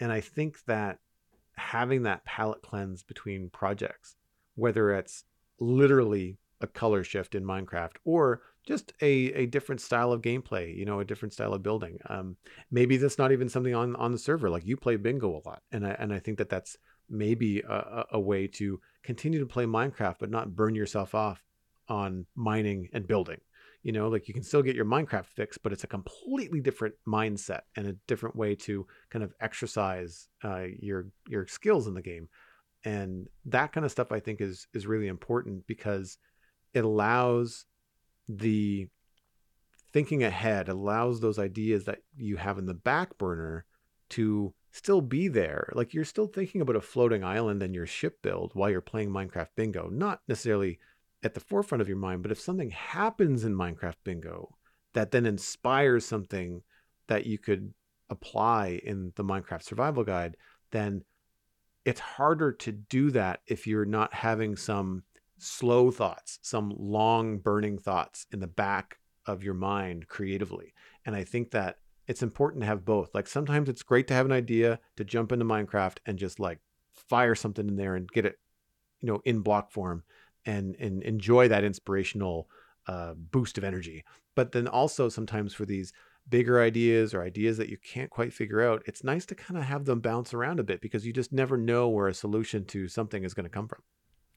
[0.03, 0.99] And I think that
[1.55, 4.17] having that palette cleanse between projects,
[4.55, 5.23] whether it's
[5.61, 10.84] literally a color shift in Minecraft or just a, a different style of gameplay, you
[10.84, 11.99] know, a different style of building.
[12.09, 12.35] Um,
[12.69, 14.49] maybe that's not even something on, on the server.
[14.49, 15.61] Like you play bingo a lot.
[15.71, 16.75] And I, and I think that that's
[17.09, 21.41] maybe a, a way to continue to play Minecraft, but not burn yourself off
[21.88, 23.39] on mining and building.
[23.84, 26.95] You know, like you can still get your Minecraft fix, but it's a completely different
[27.07, 32.01] mindset and a different way to kind of exercise uh, your your skills in the
[32.01, 32.30] game.
[32.85, 36.18] And that kind of stuff I think is is really important because
[36.73, 37.65] it allows
[38.27, 38.88] the
[39.91, 43.65] thinking ahead allows those ideas that you have in the back burner
[44.10, 45.72] to still be there.
[45.73, 49.11] Like you're still thinking about a floating island and your ship build while you're playing
[49.11, 50.80] Minecraft Bingo, not necessarily
[51.24, 54.56] at the forefront of your mind, but if something happens in Minecraft Bingo
[54.94, 56.62] that then inspires something
[57.08, 57.74] that you could
[58.10, 60.38] apply in the Minecraft Survival Guide,
[60.72, 61.04] then
[61.86, 65.04] it's harder to do that if you're not having some
[65.38, 70.74] slow thoughts, some long burning thoughts in the back of your mind creatively.
[71.06, 71.78] And I think that
[72.08, 73.14] it's important to have both.
[73.14, 76.60] Like sometimes it's great to have an idea to jump into Minecraft and just like
[76.94, 78.40] fire something in there and get it,
[79.02, 80.04] you know, in block form
[80.45, 82.49] and and enjoy that inspirational
[82.88, 84.03] uh, boost of energy.
[84.36, 85.94] But then also sometimes for these
[86.30, 89.65] bigger ideas or ideas that you can't quite figure out, it's nice to kind of
[89.65, 92.88] have them bounce around a bit because you just never know where a solution to
[92.88, 93.82] something is going to come from.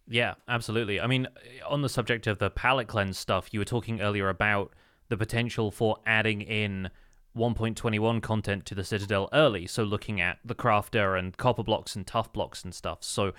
[0.09, 1.01] Yeah, absolutely.
[1.01, 1.27] I mean,
[1.66, 4.73] on the subject of the palette cleanse stuff, you were talking earlier about
[5.09, 6.91] the potential for adding in
[7.37, 9.66] 1.21 content to the Citadel early.
[9.66, 12.99] So looking at the crafter and copper blocks and tough blocks and stuff.
[13.03, 13.33] So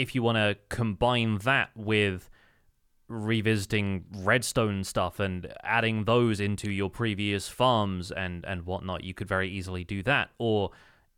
[0.00, 2.30] if you want to combine that with
[3.08, 9.28] revisiting redstone stuff and adding those into your previous farms and and whatnot, you could
[9.28, 10.30] very easily do that.
[10.38, 10.70] Or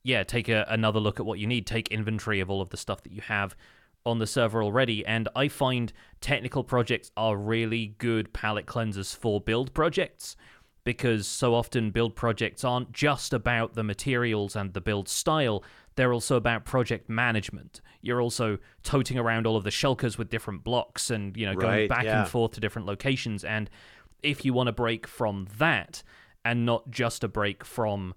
[0.03, 1.67] yeah, take a, another look at what you need.
[1.67, 3.55] Take inventory of all of the stuff that you have
[4.05, 5.07] on the server already.
[5.07, 10.37] And I find technical projects are really good palette cleansers for build projects
[10.85, 15.63] because so often build projects aren't just about the materials and the build style,
[15.95, 17.81] they're also about project management.
[18.01, 21.81] You're also toting around all of the shulkers with different blocks and, you know, going
[21.81, 22.23] right, back yeah.
[22.23, 23.45] and forth to different locations.
[23.45, 23.69] And
[24.23, 26.03] if you want to break from that
[26.45, 28.15] and not just a break from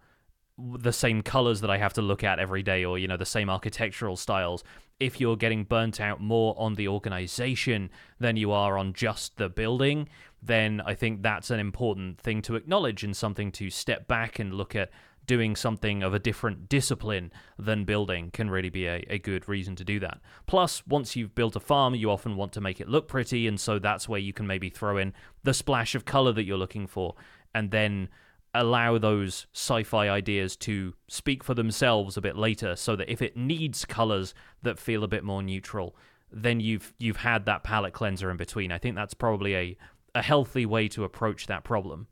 [0.57, 3.25] the same colors that I have to look at every day or you know the
[3.25, 4.63] same architectural styles
[5.01, 7.89] if you're getting burnt out more on the organization
[8.19, 10.07] than you are on just the building
[10.41, 14.53] then I think that's an important thing to acknowledge and something to step back and
[14.53, 14.91] look at
[15.25, 19.75] doing something of a different discipline than building can really be a, a good reason
[19.75, 20.19] to do that.
[20.45, 23.59] Plus, once you've built a farm, you often want to make it look pretty, and
[23.59, 26.87] so that's where you can maybe throw in the splash of color that you're looking
[26.87, 27.15] for,
[27.53, 28.09] and then
[28.55, 33.35] allow those sci-fi ideas to speak for themselves a bit later so that if it
[33.35, 34.33] needs colors
[34.63, 35.93] that feel a bit more neutral
[36.31, 39.77] then you've you've had that palette cleanser in between i think that's probably a
[40.15, 42.07] a healthy way to approach that problem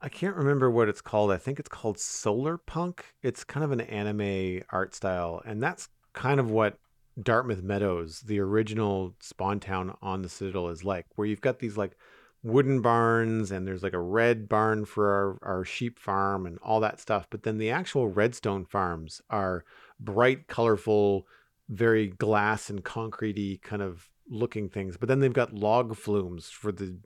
[0.00, 1.32] I can't remember what it's called.
[1.32, 3.04] I think it's called Solar Punk.
[3.22, 6.78] It's kind of an anime art style, and that's kind of what
[7.20, 11.76] Dartmouth Meadows, the original spawn town on the Citadel, is like, where you've got these
[11.76, 11.96] like
[12.42, 16.80] wooden barns and there's like a red barn for our, our sheep farm and all
[16.80, 17.26] that stuff.
[17.30, 19.64] But then the actual redstone farms are
[19.98, 21.26] bright, colorful,
[21.68, 24.96] very glass and concretey kind of looking things.
[24.96, 26.98] But then they've got log flumes for the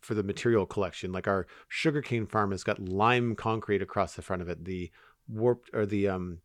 [0.00, 1.12] for the material collection.
[1.12, 4.64] Like our sugarcane farm has got lime concrete across the front of it.
[4.64, 4.90] The
[5.28, 6.38] warped or the um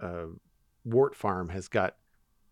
[0.00, 0.26] uh,
[0.84, 1.96] wart farm has got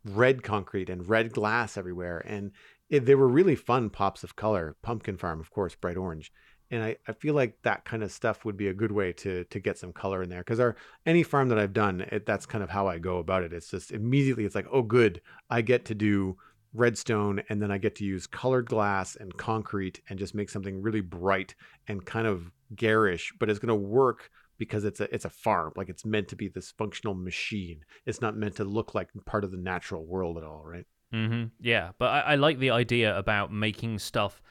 [0.04, 2.52] red concrete and red glass everywhere and
[2.88, 4.76] it, they were really fun pops of color.
[4.82, 6.32] Pumpkin Farm, of course, bright orange.
[6.70, 9.44] And I, I feel like that kind of stuff would be a good way to
[9.44, 10.76] to get some color in there because our
[11.06, 13.54] any farm that I've done, it, that's kind of how I go about it.
[13.54, 16.36] It's just immediately it's like, oh, good, I get to do
[16.78, 20.80] redstone and then I get to use colored glass and concrete and just make something
[20.80, 21.54] really bright
[21.86, 25.72] and kind of garish, but it's going to work because it's a it's a farm.
[25.76, 27.84] Like it's meant to be this functional machine.
[28.06, 30.86] It's not meant to look like part of the natural world at all, right?
[31.14, 31.44] Mm-hmm.
[31.60, 34.42] Yeah, but I, I like the idea about making stuff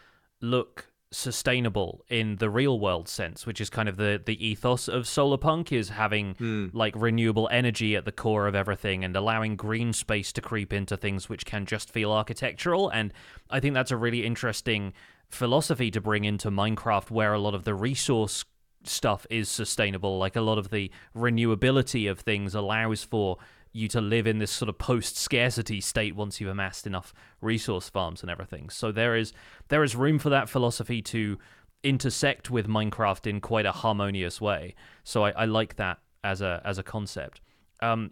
[0.41, 5.07] look sustainable in the real world sense, which is kind of the the ethos of
[5.07, 6.69] solar punk is having Mm.
[6.73, 10.97] like renewable energy at the core of everything and allowing green space to creep into
[10.97, 12.89] things which can just feel architectural.
[12.89, 13.13] And
[13.49, 14.93] I think that's a really interesting
[15.29, 18.45] philosophy to bring into Minecraft, where a lot of the resource
[18.83, 20.17] stuff is sustainable.
[20.17, 23.37] Like a lot of the renewability of things allows for
[23.77, 27.89] you to live in this sort of post scarcity state once you've amassed enough resource
[27.89, 28.69] farms and everything.
[28.69, 29.33] So there is
[29.69, 31.37] there is room for that philosophy to
[31.83, 34.75] intersect with Minecraft in quite a harmonious way.
[35.03, 37.41] So I, I like that as a as a concept.
[37.81, 38.11] Um,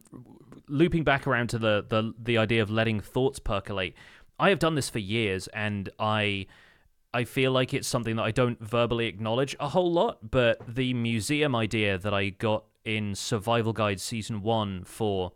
[0.68, 3.96] looping back around to the, the the idea of letting thoughts percolate,
[4.40, 6.48] I have done this for years, and I
[7.14, 10.32] I feel like it's something that I don't verbally acknowledge a whole lot.
[10.32, 15.34] But the museum idea that I got in Survival Guide Season 1 for,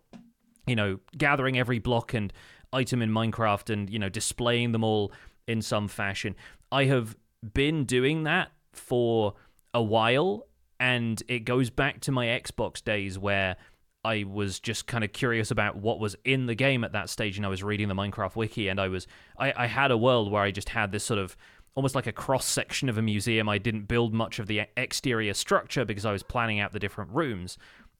[0.66, 2.32] you know, gathering every block and
[2.72, 5.12] item in Minecraft and, you know, displaying them all
[5.48, 6.36] in some fashion.
[6.72, 7.18] I have
[7.54, 9.34] been doing that for
[9.74, 10.48] a while,
[10.80, 13.58] and it goes back to my Xbox days where
[14.06, 17.38] I was just kind of curious about what was in the game at that stage,
[17.38, 19.08] and I was reading the Minecraft wiki, and I was
[19.38, 21.36] I, I had a world where I just had this sort of
[21.76, 23.48] almost like a cross section of a museum.
[23.48, 27.12] I didn't build much of the exterior structure because I was planning out the different
[27.12, 27.58] rooms,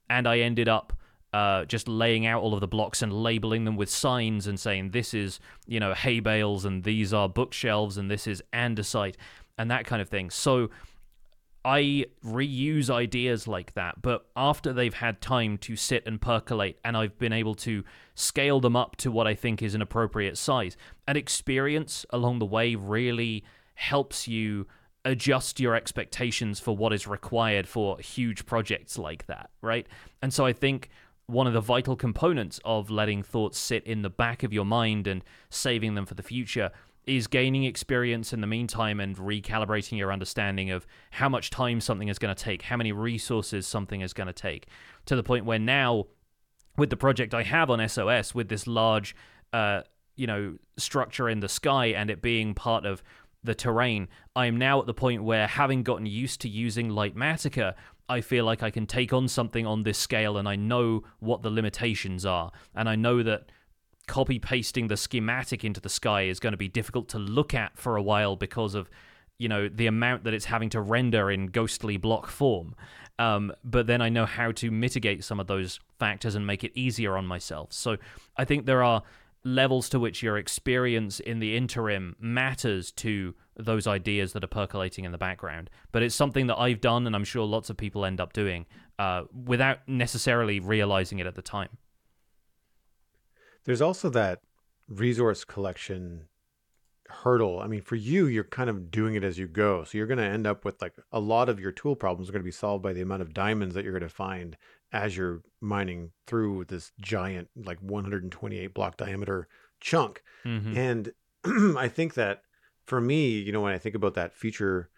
[0.08, 0.92] and I ended up
[1.32, 4.90] uh, just laying out all of the blocks and labeling them with signs and saying
[4.90, 9.14] this is you know hay bales and these are bookshelves and this is andesite
[9.56, 10.30] and that kind of thing.
[10.30, 10.70] So
[11.64, 16.96] I reuse ideas like that, but after they've had time to sit and percolate, and
[16.96, 17.84] I've been able to
[18.14, 22.46] scale them up to what I think is an appropriate size, and experience along the
[22.46, 23.44] way really
[23.80, 24.66] helps you
[25.06, 29.86] adjust your expectations for what is required for huge projects like that, right?
[30.20, 30.90] And so I think
[31.26, 35.06] one of the vital components of letting thoughts sit in the back of your mind
[35.06, 36.70] and saving them for the future
[37.06, 42.08] is gaining experience in the meantime and recalibrating your understanding of how much time something
[42.08, 44.66] is going to take, how many resources something is going to take,
[45.06, 46.04] to the point where now,
[46.76, 49.16] with the project I have on SOS, with this large,
[49.54, 49.80] uh,
[50.16, 53.02] you know, structure in the sky and it being part of
[53.42, 57.74] the terrain, I am now at the point where, having gotten used to using Litematica,
[58.08, 61.42] I feel like I can take on something on this scale and I know what
[61.42, 62.50] the limitations are.
[62.74, 63.52] And I know that
[64.08, 67.78] copy pasting the schematic into the sky is going to be difficult to look at
[67.78, 68.90] for a while because of
[69.38, 72.74] you know the amount that it's having to render in ghostly block form.
[73.20, 76.72] Um, but then i know how to mitigate some of those factors and make it
[76.74, 77.72] easier on myself.
[77.72, 77.96] So
[78.36, 79.02] i think there are
[79.44, 85.04] levels to which your experience in the interim matters to those ideas that are percolating
[85.04, 85.70] in the background.
[85.92, 88.66] But it's something that I've done, and I'm sure lots of people end up doing
[88.98, 91.78] uh, without necessarily realizing it at the time.
[93.64, 94.40] There's also that
[94.88, 96.26] resource collection
[97.08, 97.60] hurdle.
[97.60, 99.84] I mean, for you, you're kind of doing it as you go.
[99.84, 102.32] So you're going to end up with like a lot of your tool problems are
[102.32, 104.56] going to be solved by the amount of diamonds that you're going to find
[104.92, 109.48] as you're mining through this giant, like 128 block diameter
[109.80, 110.22] chunk.
[110.44, 110.76] Mm-hmm.
[110.76, 111.12] And
[111.78, 112.42] I think that
[112.86, 114.90] for me, you know, when I think about that future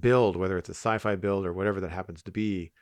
[0.00, 2.72] build, whether it's a sci fi build or whatever that happens to be,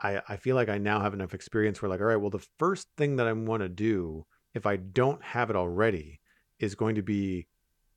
[0.00, 2.46] I, I feel like I now have enough experience where, like, all right, well, the
[2.58, 6.20] first thing that I want to do, if I don't have it already,
[6.58, 7.46] is going to be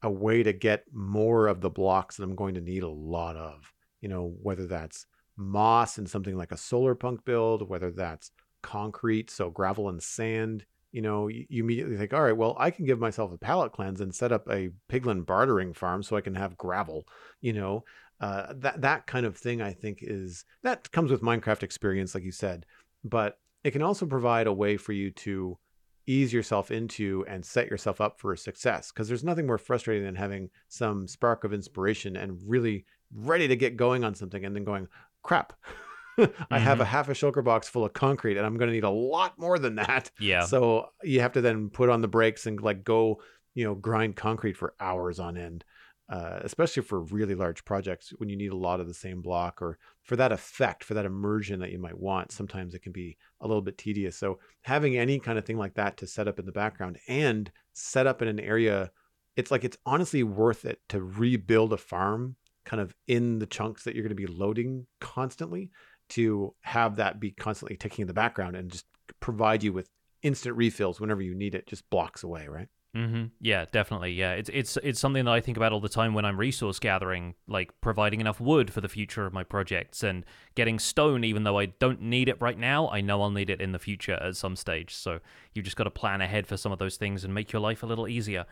[0.03, 3.35] a way to get more of the blocks that I'm going to need a lot
[3.35, 3.73] of.
[4.01, 5.07] You know, whether that's
[5.38, 8.31] moss and something like a solar punk build, whether that's
[8.61, 12.72] concrete, so gravel and sand, you know, you, you, immediately think, all right, well, I
[12.72, 16.22] can give myself a palette cleanse and set up a piglin bartering farm so I
[16.22, 17.07] can have gravel,
[17.41, 17.84] you know.
[18.19, 22.23] Uh, that that kind of thing, I think, is that comes with Minecraft experience, like
[22.23, 22.65] you said,
[23.03, 25.59] but it can also provide a way for you to
[26.07, 28.91] ease yourself into and set yourself up for success.
[28.91, 33.55] Because there's nothing more frustrating than having some spark of inspiration and really ready to
[33.55, 34.88] get going on something and then going,
[35.27, 35.53] crap.
[36.17, 36.55] I mm-hmm.
[36.55, 36.91] have a mm-hmm.
[36.91, 39.59] half a shulker box full of concrete and I'm going to need a lot more
[39.59, 40.09] than that.
[40.19, 40.45] Yeah.
[40.45, 43.21] So you have to then put on the brakes and like go,
[43.53, 45.63] you know, grind concrete for hours on end.
[46.09, 49.61] Uh, especially for really large projects when you need a lot of the same block
[49.61, 52.31] or for that effect, for that immersion that you might want.
[52.31, 54.17] Sometimes it can be a little bit tedious.
[54.17, 57.51] So having any kind of thing like that to set up in the background and
[57.73, 58.89] set up in an area,
[59.35, 62.37] it's like it's honestly worth it to rebuild a farm
[62.68, 65.72] kind of in the chunks that you're going to be loading constantly
[66.10, 68.85] to have that be constantly ticking in the background and just
[69.22, 69.89] provide you with
[70.22, 73.26] instant refills whenever you need it just blocks away right Mm-hmm.
[73.41, 74.14] Yeah, definitely.
[74.14, 76.80] Yeah, it's it's it's something that I think about all the time when I'm resource
[76.80, 80.26] gathering, like providing enough wood for the future of my projects and
[80.56, 82.89] getting stone, even though I don't need it right now.
[82.89, 84.95] I know I'll need it in the future at some stage.
[84.95, 85.19] So
[85.53, 87.84] you just got to plan ahead for some of those things and make your life
[87.84, 88.45] a little easier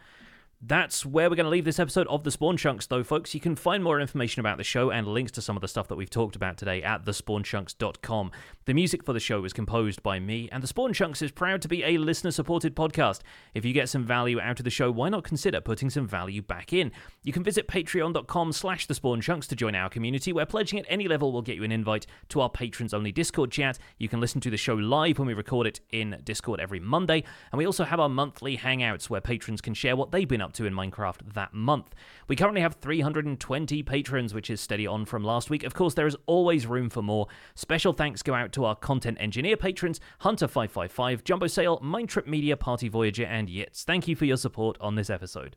[0.68, 3.36] that's where we're going to leave this episode of The Spawn Chunks, though, folks.
[3.36, 5.88] You can find more information about the show and links to some of the stuff
[5.90, 8.32] that we've talked about today at thespawnchunks.com.
[8.66, 11.62] The music for the show is composed by me, and The Spawn Chunks is proud
[11.62, 13.20] to be a listener supported podcast.
[13.54, 16.42] If you get some value out of the show, why not consider putting some value
[16.42, 16.92] back in?
[17.24, 20.86] You can visit patreon.com slash The Spawn Chunks to join our community, where pledging at
[20.90, 23.78] any level will get you an invite to our patrons only Discord chat.
[24.00, 27.24] You can listen to the show live when we record it in Discord every Monday,
[27.52, 30.55] and we also have our monthly hangouts where patrons can share what they've been up
[30.56, 31.94] to in Minecraft that month.
[32.28, 35.64] We currently have 320 patrons, which is steady on from last week.
[35.64, 37.28] Of course, there is always room for more.
[37.56, 42.88] Special thanks go out to our content engineer patrons Hunter555, Jumbo Sale, Mindtrip Media, Party
[42.88, 43.84] Voyager, and Yitz.
[43.84, 45.56] Thank you for your support on this episode.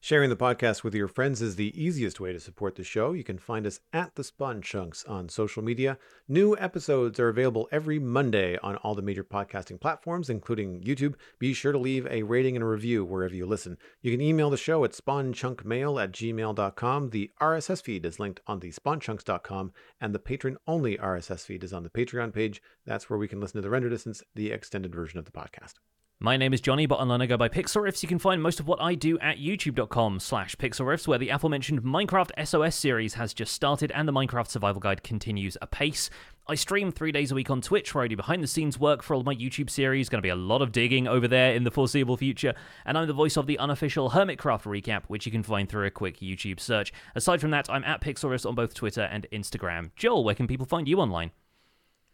[0.00, 3.12] Sharing the podcast with your friends is the easiest way to support the show.
[3.14, 5.98] You can find us at the Spawn Chunks on social media.
[6.28, 11.14] New episodes are available every Monday on all the major podcasting platforms, including YouTube.
[11.40, 13.76] Be sure to leave a rating and a review wherever you listen.
[14.00, 17.10] You can email the show at spawnchunkmail at gmail.com.
[17.10, 21.72] The RSS feed is linked on the spawnchunks.com, and the patron only RSS feed is
[21.72, 22.62] on the Patreon page.
[22.86, 25.74] That's where we can listen to the render distance, the extended version of the podcast.
[26.20, 28.02] My name is Jonny, but online I go by Pixel Riffs.
[28.02, 31.82] You can find most of what I do at youtube.com slash pixelriffs, where the aforementioned
[31.84, 36.10] Minecraft SOS series has just started and the Minecraft Survival Guide continues apace.
[36.48, 39.04] I stream three days a week on Twitch where I do behind the scenes work
[39.04, 40.08] for all my YouTube series.
[40.08, 42.54] Going to be a lot of digging over there in the foreseeable future.
[42.84, 45.90] And I'm the voice of the unofficial Hermitcraft recap, which you can find through a
[45.92, 46.92] quick YouTube search.
[47.14, 49.92] Aside from that, I'm at Pixelriffs on both Twitter and Instagram.
[49.94, 51.30] Joel, where can people find you online?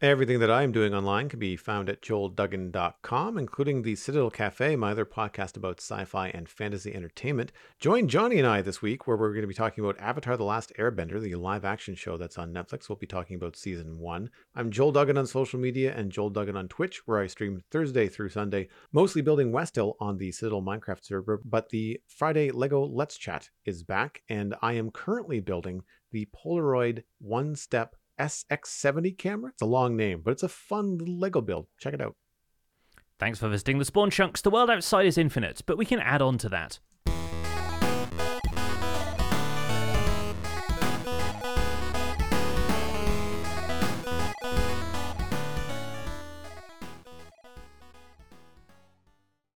[0.01, 4.75] Everything that I am doing online can be found at joelduggan.com, including the Citadel Cafe,
[4.75, 7.53] my other podcast about sci fi and fantasy entertainment.
[7.79, 10.43] Join Jonny and I this week, where we're going to be talking about Avatar The
[10.43, 12.89] Last Airbender, the live action show that's on Netflix.
[12.89, 14.31] We'll be talking about season one.
[14.53, 18.09] I'm Joel Duggan on social media and Joel Duggan on Twitch, where I stream Thursday
[18.09, 21.39] through Sunday, mostly building Westhill on the Citadel Minecraft server.
[21.45, 27.03] But the Friday Lego Let's Chat is back, and I am currently building the Polaroid
[27.19, 29.51] one step SX70 camera.
[29.51, 31.67] It's a long name, but it's a fun little Lego build.
[31.79, 32.15] Check it out.
[33.17, 34.41] Thanks for visiting the Spawn Chunks.
[34.41, 36.79] The world outside is infinite, but we can add on to that.